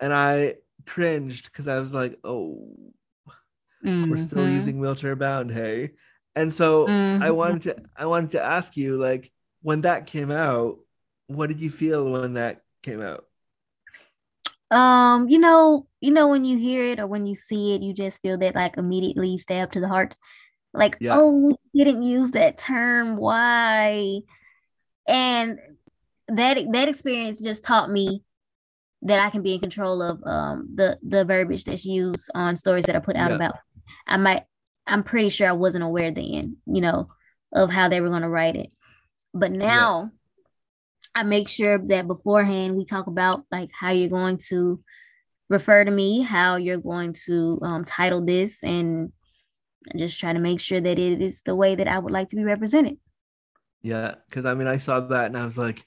[0.00, 0.56] And I
[0.86, 2.68] cringed because I was like, oh,
[4.08, 4.52] we're still Mhm.
[4.54, 5.92] using wheelchair bound, hey.
[6.34, 7.36] And so I Mhm.
[7.36, 9.30] wanted to I wanted to ask you, like,
[9.62, 10.78] when that came out,
[11.26, 13.24] what did you feel when that came out?
[14.70, 17.94] Um, you know, you know when you hear it or when you see it, you
[17.94, 20.14] just feel that like immediately stab to the heart.
[20.78, 21.16] Like, Yeah.
[21.18, 23.16] oh, we didn't use that term.
[23.16, 24.20] Why?
[25.06, 25.58] And
[26.28, 28.22] that that experience just taught me
[29.02, 32.84] that I can be in control of um the the verbiage that's used on stories
[32.86, 33.36] that I put out Yeah.
[33.36, 33.56] about.
[34.06, 34.44] I might
[34.86, 37.08] I'm pretty sure I wasn't aware then, you know,
[37.52, 38.70] of how they were going to write it.
[39.34, 40.10] But now
[41.14, 44.82] I make sure that beforehand we talk about like how you're going to
[45.48, 49.12] refer to me, how you're going to um, title this, and
[49.96, 52.36] just try to make sure that it is the way that I would like to
[52.36, 52.98] be represented.
[53.82, 55.86] Yeah, because I mean, I saw that and I was like,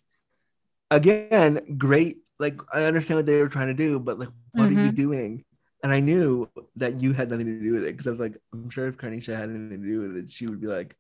[0.90, 2.18] again, great.
[2.40, 4.96] Like, I understand what they were trying to do, but like, what are you Mhm.
[4.96, 5.46] doing?
[5.84, 8.38] And I knew that you had nothing to do with it because I was like,
[8.54, 10.96] I'm sure if Carnisha had anything to do with it, she would be like,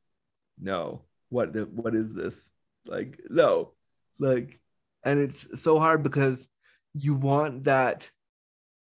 [0.59, 2.49] no, what, the, what is this?
[2.85, 3.73] Like, no,
[4.19, 4.59] like,
[5.03, 6.47] and it's so hard because
[6.93, 8.11] you want that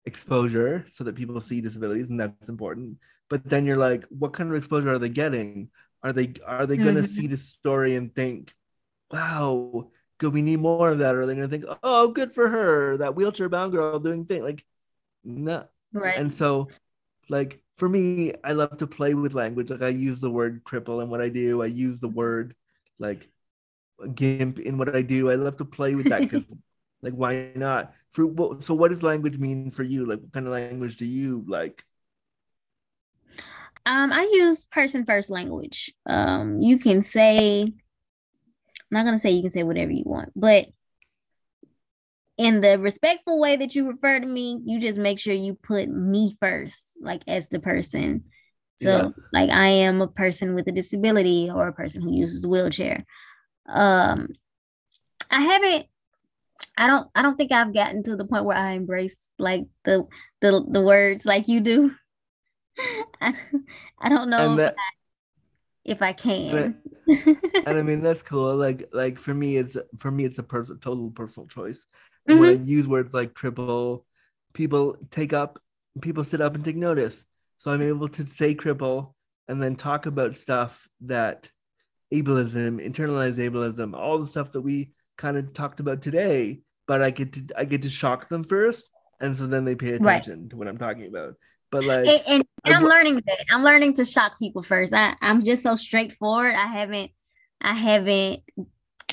[0.07, 2.99] exposure so that people see disabilities, and that's important.
[3.31, 5.71] But then you're like, what kind of exposure are they getting?
[6.03, 7.09] Are they are they gonna Mhm.
[7.09, 8.55] see the story and think,
[9.13, 11.15] wow, good, we need more of that?
[11.17, 14.43] Or are they gonna think, oh, good for her, that wheelchair bound girl doing thing?
[14.45, 14.65] Like,
[15.25, 15.69] no.
[15.93, 16.17] Right.
[16.19, 16.71] And so,
[17.29, 19.71] like for me, I love to play with language.
[19.71, 21.63] Like I use the word cripple in what I do.
[21.63, 22.55] I use the word
[22.99, 23.29] like
[24.15, 25.31] gimp in what I do.
[25.31, 26.47] I love to play with that because,
[27.05, 27.93] like, why not?
[28.11, 28.27] For
[28.61, 30.07] so, what does language mean for you?
[30.07, 31.85] Like, what kind of language do you like?
[33.87, 35.93] Um, I use person first language.
[36.07, 37.73] Um, you can say, I'm
[38.91, 40.67] not gonna say you can say whatever you want, but
[42.37, 45.89] in the respectful way that you refer to me, you just make sure you put
[45.89, 48.25] me first, like as the person.
[48.77, 49.09] So, Yeah.
[49.33, 53.05] like, I am a person with a disability or a person who uses a wheelchair.
[53.69, 54.29] Um,
[55.31, 55.87] I haven't.
[56.77, 57.09] I don't.
[57.15, 60.07] I don't think I've gotten to the point where I embrace like the
[60.41, 61.93] the the words like you do.
[63.21, 63.35] I,
[64.01, 64.75] I don't know that,
[65.85, 66.81] if I can.
[67.07, 68.57] and I mean that's cool.
[68.57, 71.87] Like, like for me, it's for me, it's a person total personal choice.
[72.27, 72.69] And when I mm-hmm.
[72.69, 74.05] use words like cripple,
[74.55, 75.61] people take up,
[76.01, 77.25] people sit up and take notice.
[77.59, 79.13] So I'm able to say cripple
[79.47, 81.51] and then talk about stuff that
[82.13, 86.61] ableism, internalized ableism, all the stuff that we kind of talked about today.
[86.87, 88.91] But I get to I get to shock them first,
[89.21, 90.21] and so then they pay Right.
[90.21, 91.35] attention to what I'm talking about.
[91.71, 93.45] But like, and, and, and I I'm learning that.
[93.51, 94.93] I'm learning to shock people first.
[94.93, 96.55] I, I'm just so straightforward.
[96.55, 97.11] I haven't
[97.61, 98.41] I haven't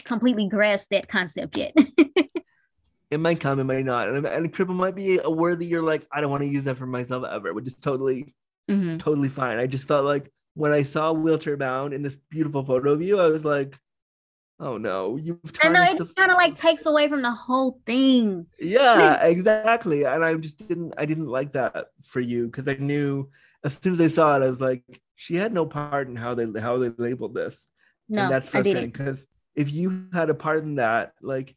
[0.03, 1.73] completely grasped that concept yet.
[3.09, 5.81] it might come, it might not, and, and cripple might be a word that you're
[5.81, 8.33] like, I don't want to use that for myself ever, which is totally
[8.69, 8.99] Mhm.
[8.99, 9.57] totally fine.
[9.59, 13.19] I just felt like when I saw wheelchair bound in this beautiful photo of you,
[13.19, 13.77] I was like,
[14.61, 18.45] oh no, you've know tarnished it kind of like takes away from the whole thing.
[18.59, 20.03] yeah, exactly.
[20.05, 23.29] And I just didn't I didn't like that for you because I knew
[23.63, 24.83] as soon as I saw it, I was like,
[25.15, 27.67] she had no part in how they how they labeled this.
[28.09, 31.55] No, and that's frustrating because if you had a part in that, like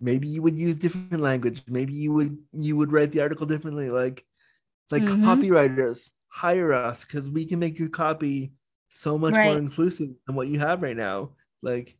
[0.00, 3.90] maybe you would use different language, maybe you would you would write the article differently,
[3.90, 4.24] like
[4.90, 5.24] like Mhm.
[5.24, 8.52] copywriters hire us because we can make your copy
[8.88, 11.30] so much more inclusive than what you have right now.
[11.62, 11.96] Like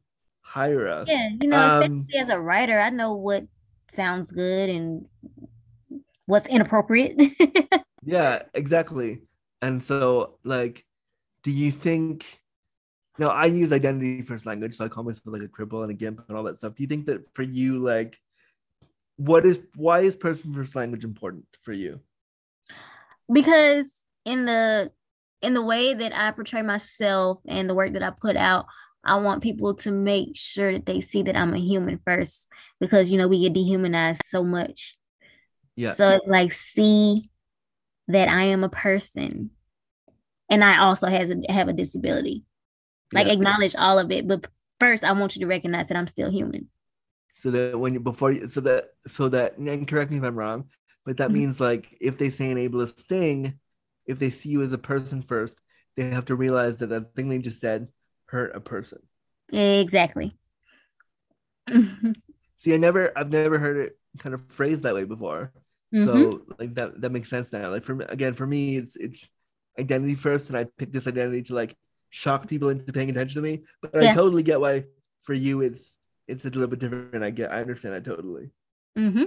[0.50, 1.08] hire us.
[1.08, 3.44] Yeah, you know, Um, especially as a writer, I know what
[3.88, 5.06] sounds good and
[6.26, 7.16] what's inappropriate.
[8.02, 9.22] Yeah, exactly.
[9.60, 10.86] And so, like,
[11.42, 12.24] do you think?
[13.18, 15.94] No, I use identity first language, so I call myself like a cripple and a
[15.94, 16.74] gimp and all that stuff.
[16.74, 18.18] Do you think that for you, like,
[19.16, 22.00] what is why is person first language important for you?
[23.30, 23.92] because
[24.24, 24.90] in the
[25.42, 28.64] in the way that I portray myself and the work that I put out,
[29.04, 32.48] I want people to make sure that they see that I'm a human first
[32.80, 34.96] because you know we get dehumanized so much.
[35.76, 35.94] Yeah.
[35.94, 37.30] So it's like see
[38.08, 39.50] that I am a person
[40.48, 42.44] and I also has a, have a disability.
[43.12, 43.32] Like Yeah.
[43.34, 44.46] acknowledge all of it, but
[44.78, 46.68] first I want you to recognize that I'm still human.
[47.36, 50.36] so that when you before you so that so that and correct me if I'm
[50.36, 50.68] wrong,
[51.06, 51.34] but that Mhm.
[51.34, 53.58] means like if they say an ableist thing,
[54.06, 55.60] if they see you as a person first,
[55.96, 57.88] they have to realize that that thing they just said
[58.30, 59.00] hurt a person.
[59.52, 60.36] Exactly.
[62.56, 65.52] See, I never I've never heard it kind of phrased that way before.
[65.94, 66.04] Mhm.
[66.04, 67.70] So like that that makes sense now.
[67.70, 69.30] Like for me again, for me, it's it's
[69.78, 71.76] identity first, and I picked this identity to like
[72.10, 73.62] shock people into paying attention to me.
[73.82, 74.84] But I totally get why
[75.22, 75.94] for you it's
[76.28, 77.24] it's a little bit different.
[77.24, 78.50] I get I understand that totally.
[78.96, 79.24] hmm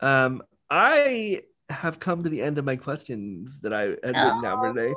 [0.00, 4.58] Um, I have come to the end of my questions that I had written down
[4.60, 4.94] for today.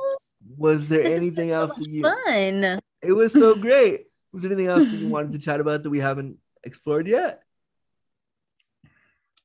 [0.58, 2.02] Was there This anything been so else that you?
[2.02, 2.82] fun.
[3.02, 4.08] It was so great.
[4.32, 7.44] Was there anything else that you wanted to chat about that we haven't explored yet?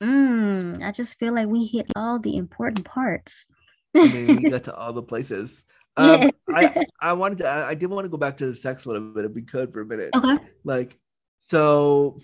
[0.03, 3.47] Mm, I just feel like we hit all the important parts.
[3.95, 5.65] I mean, we got to all the places.
[5.97, 7.49] Um, I I wanted to.
[7.49, 9.43] I I did want to go back to the sex a little bit if we
[9.43, 10.11] could for a minute.
[10.15, 10.39] okay.
[10.65, 10.99] Like,
[11.45, 12.19] so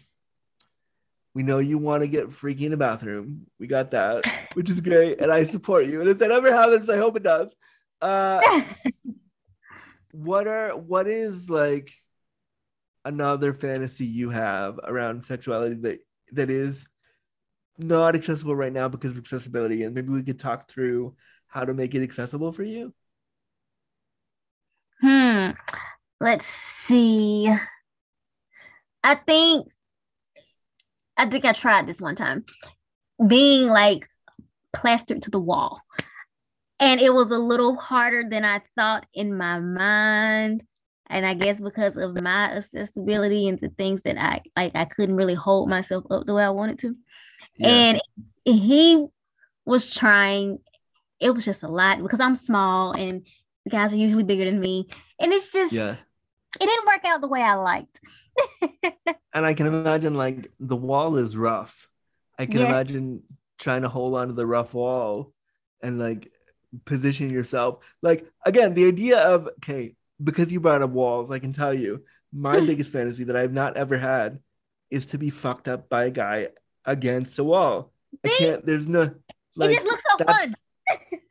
[1.35, 3.47] we know you want to get freaky in the bathroom.
[3.61, 6.01] We got that, which is great, and I support you.
[6.01, 7.55] And if that ever happens, I hope it does.
[8.01, 8.63] Uh,
[10.13, 11.93] what are what is like
[13.05, 15.99] another fantasy you have around sexuality that
[16.33, 16.87] that is
[17.79, 21.15] not accessible right now because of accessibility and maybe we could talk through
[21.47, 22.93] how to make it accessible for you
[25.01, 25.51] Hmm.
[26.21, 26.47] Let's
[26.87, 27.51] see.
[29.03, 29.69] I think
[31.17, 32.45] I think I tried this one time.
[33.27, 34.07] Being like
[34.73, 35.81] plastered to the wall.
[36.81, 40.65] And it was a little harder than I thought in my mind.
[41.09, 45.17] And I guess because of my accessibility and the things that I like I couldn't
[45.17, 46.97] really hold myself up the way I wanted to.
[47.63, 48.01] And
[48.45, 49.07] he
[49.65, 50.59] was trying,
[51.21, 53.27] it was just a lot because I'm small and
[53.65, 54.89] the guys are usually bigger than me.
[55.19, 55.97] And it's just, yeah
[56.59, 58.01] it didn't work out the way I liked.
[59.35, 61.89] and i can imagine like the wall is rough
[62.39, 62.69] i can Yes.
[62.69, 63.23] imagine
[63.59, 65.33] trying to hold onto the rough wall
[65.83, 66.31] and like
[66.85, 67.95] position yourself.
[68.03, 72.05] Like again the idea of okay because you brought up walls i can tell you
[72.33, 74.39] my biggest fantasy that i've not ever had
[74.91, 76.49] is to be fucked up by a guy
[76.85, 77.93] against a wall.
[78.25, 79.15] I can't there's no
[79.57, 80.55] like it just looks so fun.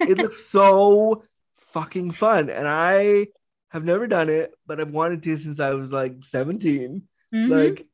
[0.02, 1.24] it looks so
[1.58, 2.50] fucking fun.
[2.50, 3.28] And i
[3.70, 7.50] have never done it but i've wanted to since i was like 17 Mhm.
[7.50, 7.88] like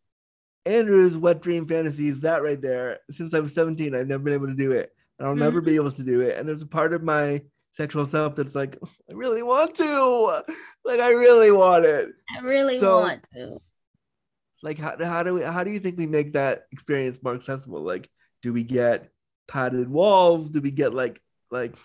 [0.66, 3.00] andrew's wet dream fantasy is that right there.
[3.12, 5.44] Since i was 17 i've never been able to do it and i'll mm-hmm.
[5.44, 7.42] never be able to do it and there's a part of my
[7.74, 8.78] sexual self that's like
[9.10, 10.44] i really want to
[10.86, 13.60] like i really want it I really so- want to.
[14.64, 17.82] like how, how do we how do you think we make that experience more accessible
[17.82, 18.10] like
[18.42, 19.10] do we get
[19.48, 21.76] padded walls do we get like like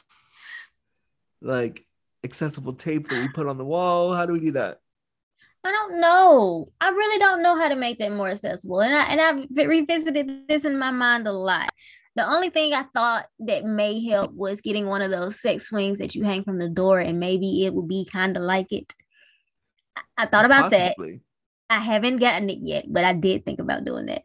[1.42, 1.84] like
[2.24, 4.78] accessible tape that we put on the wall how do we do that
[5.62, 6.72] I don't know.
[6.80, 8.80] I really don't know how to make that more accessible.
[8.80, 11.70] And I and I've revisited this in my mind a lot.
[12.20, 15.96] The only thing I thought that may help was getting one of those sex swings
[16.00, 18.92] that you hang from the door, and maybe it would be kind of like it.
[19.96, 20.96] I, I thought about that.
[21.70, 24.24] I haven't gotten it yet, but I did think about doing that.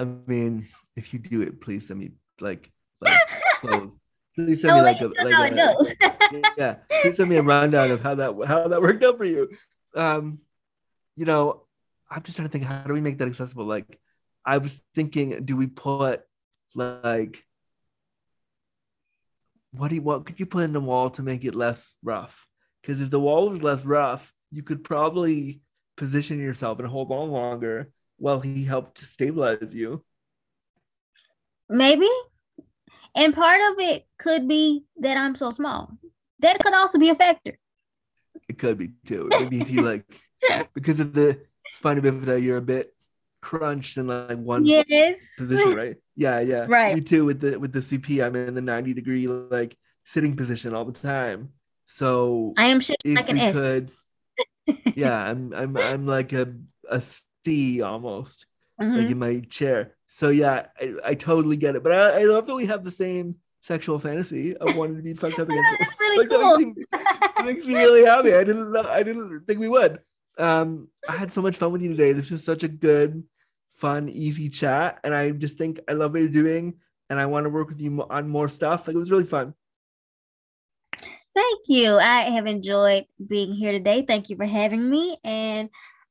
[0.00, 0.66] i mean
[0.96, 2.10] if you do it please send me
[2.40, 2.68] like
[3.00, 3.16] like
[3.60, 3.92] clothes.
[4.34, 8.16] please send me like a like a, yeah please send me a rundown of how
[8.16, 9.48] that how that worked out for you
[9.94, 10.40] um
[11.14, 11.62] you know
[12.10, 14.00] i'm just trying to think how do we make that accessible like
[14.44, 16.24] i was thinking do we put
[16.74, 17.44] like
[19.72, 22.46] what do you what could you put in the wall to make it less rough
[22.82, 25.60] because if the wall was less rough you could probably
[25.96, 30.02] position yourself and hold on longer while he helped stabilize you
[31.70, 32.08] Maybe.
[33.14, 35.92] And part of it could be that I'm so small.
[36.40, 37.58] That could also be a factor.
[38.48, 39.28] It could be too.
[39.30, 40.04] Maybe if you like
[40.74, 41.40] because of the
[41.74, 42.92] spina bifida, you're a bit
[43.40, 45.28] crunched in like one Yes.
[45.36, 45.96] position, right?
[46.16, 46.66] Yeah, yeah.
[46.68, 46.94] Right.
[46.94, 47.24] Me too.
[47.24, 50.92] With the with the CP, I'm in the 90 degree like sitting position all the
[50.92, 51.50] time.
[51.86, 53.52] So I am shaped like an S.
[53.54, 53.90] could,
[54.94, 56.54] yeah, I'm I'm I'm like a
[56.88, 57.02] a
[57.44, 58.46] C almost.
[58.78, 59.10] like Mhm.
[59.10, 59.94] in my chair.
[60.08, 61.82] So yeah, I, I totally get it.
[61.82, 65.12] But I, I love that we have the same sexual fantasy of wanting to be
[65.20, 65.74] fucked up against.
[65.78, 66.58] That's really like that cool.
[66.58, 68.34] makes me, that makes me really happy.
[68.34, 69.98] I didn't I didn't think we would.
[70.40, 72.12] Um, I had so much fun with you today.
[72.12, 73.22] This was such a good,
[73.68, 76.74] fun, easy chat, and I just think I love what you're doing,
[77.10, 78.86] and I want to work with you on more stuff.
[78.86, 79.54] Like it was really fun.
[81.34, 81.96] Thank you.
[81.96, 84.04] I have enjoyed being here today.
[84.06, 85.18] Thank you for having me.
[85.22, 85.70] And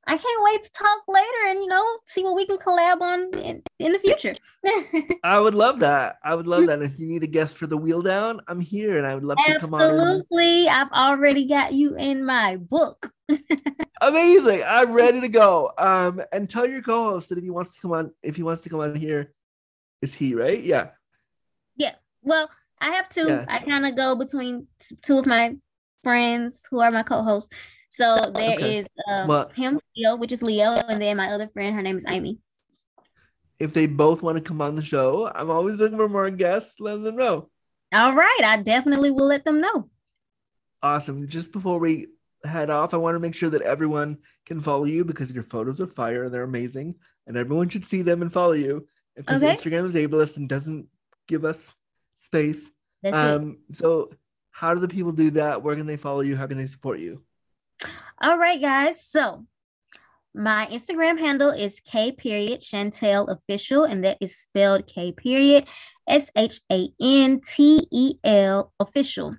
[0.10, 3.30] I can't wait to talk later and, you know, see what we can collab on
[3.40, 4.34] in, in the future.
[5.24, 6.18] I would love that.
[6.24, 6.82] I would love that.
[6.82, 9.38] If you need a guest for the wheel down, I'm here, and I would love
[9.46, 9.82] to come on.
[9.82, 10.68] Absolutely.
[10.68, 13.12] I've already got you in my book.
[14.02, 14.64] Amazing.
[14.66, 15.72] I'm ready to go.
[15.78, 18.64] Um, and tell your co-host that if he wants to come on, if he wants
[18.64, 19.32] to come on here,
[20.02, 20.60] it's he, right?
[20.60, 20.88] Yeah.
[21.78, 21.94] Yeah.
[22.24, 22.50] Well,
[22.82, 23.28] I have two.
[23.28, 23.46] Yeah.
[23.48, 25.56] I kind of go between t- two of my
[26.04, 27.54] friends who are my co-hosts.
[27.90, 28.88] So there is Okay.
[29.08, 32.06] um, Well- him, Leo, which is Leo, and then my other friend, her name is
[32.08, 32.40] Amy.
[33.60, 36.80] If they both want to come on the show, I'm always looking for more guests.
[36.80, 37.50] Let them know.
[37.94, 39.90] All right, I definitely will let them know.
[40.82, 41.28] Awesome.
[41.28, 42.08] Just before we
[42.46, 45.82] head off, I want to make sure that everyone can follow you because your photos
[45.82, 46.96] are fire and they're amazing,
[47.28, 49.54] and everyone should see them and follow you because Okay.
[49.54, 50.88] Instagram is ableist and doesn't
[51.28, 51.74] give us
[52.18, 52.70] space.
[53.04, 53.20] That's it.
[53.42, 54.12] Um, so
[54.52, 55.64] how do the people do that?
[55.64, 56.38] Where can they follow you?
[56.38, 57.24] How can they support you?
[58.22, 59.06] All right, guys.
[59.06, 59.46] So
[60.34, 65.68] my Instagram handle is K period Shantel official, and that is spelled K period
[66.08, 69.36] S H A N T E L official.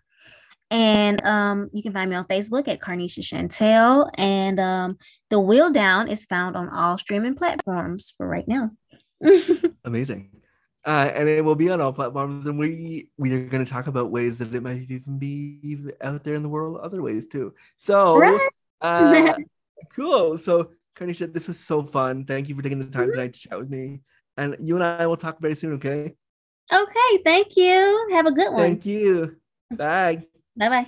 [0.71, 4.09] And um, you can find me on Facebook at Carnisha Shantel.
[4.15, 8.71] And um, the wheel down is found on all streaming platforms for right now.
[9.85, 10.31] Amazing.
[10.87, 13.87] Uh, and it will be on all platforms, and we we are going to talk
[13.87, 17.53] about ways that it might even be out there in the world, other ways too.
[17.77, 18.49] So, Right.
[18.81, 19.35] uh,
[19.95, 20.39] cool.
[20.39, 22.25] So, Karnisha, this was so fun.
[22.25, 24.01] Thank you for taking the time tonight to chat with me,
[24.39, 25.75] and you and I will talk very soon.
[25.75, 26.15] Okay?
[26.73, 28.09] okay, thank you.
[28.13, 28.63] Have a good one.
[28.63, 29.37] Thank you.
[29.71, 30.25] Bye.
[30.57, 30.87] Bye bye.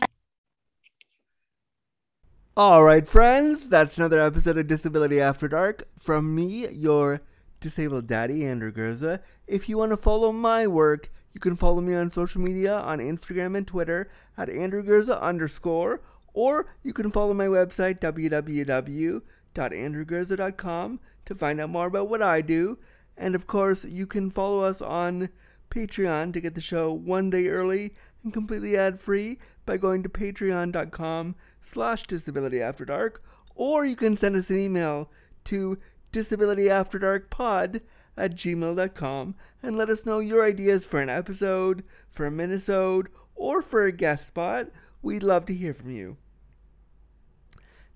[2.56, 7.22] All right, friends, that's another episode of Disability After Dark from me, your
[7.62, 9.20] disabled daddy, Andrew Gurza.
[9.46, 12.98] If you want to follow my work, you can follow me on social media on
[12.98, 16.02] Instagram and Twitter at Andrew Gurza underscore,
[16.34, 22.78] or you can follow my website, www.andrewgurza.com, to find out more about what I do.
[23.16, 25.30] And of course, you can follow us on
[25.70, 31.34] Patreon to get the show one day early and completely ad-free by going to patreon.com
[31.62, 33.22] slash disability after dark
[33.54, 35.10] or you can send us an email
[35.44, 35.78] to
[36.12, 37.80] disabilityafterdarkpod
[38.16, 43.62] at gmail.com and let us know your ideas for an episode for a minisode or
[43.62, 44.68] for a guest spot.
[45.00, 46.18] We'd love to hear from you.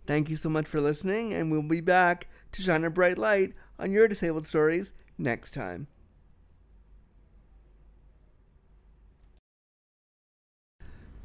[0.07, 3.53] Thank you so much for listening and we'll be back to shine a bright light
[3.79, 5.89] on your disabled stories next time.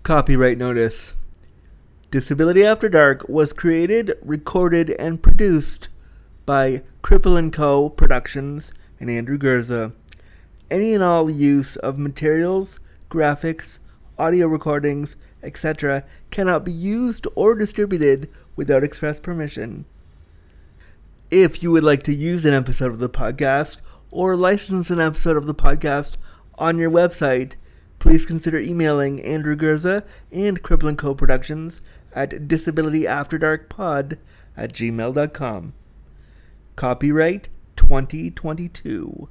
[0.04, 1.14] Copyright notice.
[2.10, 5.89] Disability After Dark was created, recorded, and produced
[6.46, 7.89] by Cripple & Co.
[7.89, 9.94] Productions and Andrew Gurza.
[10.70, 12.80] Any and all use of materials,
[13.10, 13.80] graphics,
[14.18, 16.04] audio recordings, etc.
[16.30, 19.86] cannot be used or distributed without express permission.
[21.30, 25.38] If you would like to use an episode of the podcast or license an episode
[25.38, 26.18] of the podcast
[26.56, 27.56] on your website,
[27.99, 31.15] please consider emailing Andrew Gurza and Cripple & Co.
[31.15, 31.82] Productions
[32.14, 34.18] at disabilityafterdarkpod
[34.57, 35.74] at gmail.com.
[36.82, 39.30] Copyright 2022.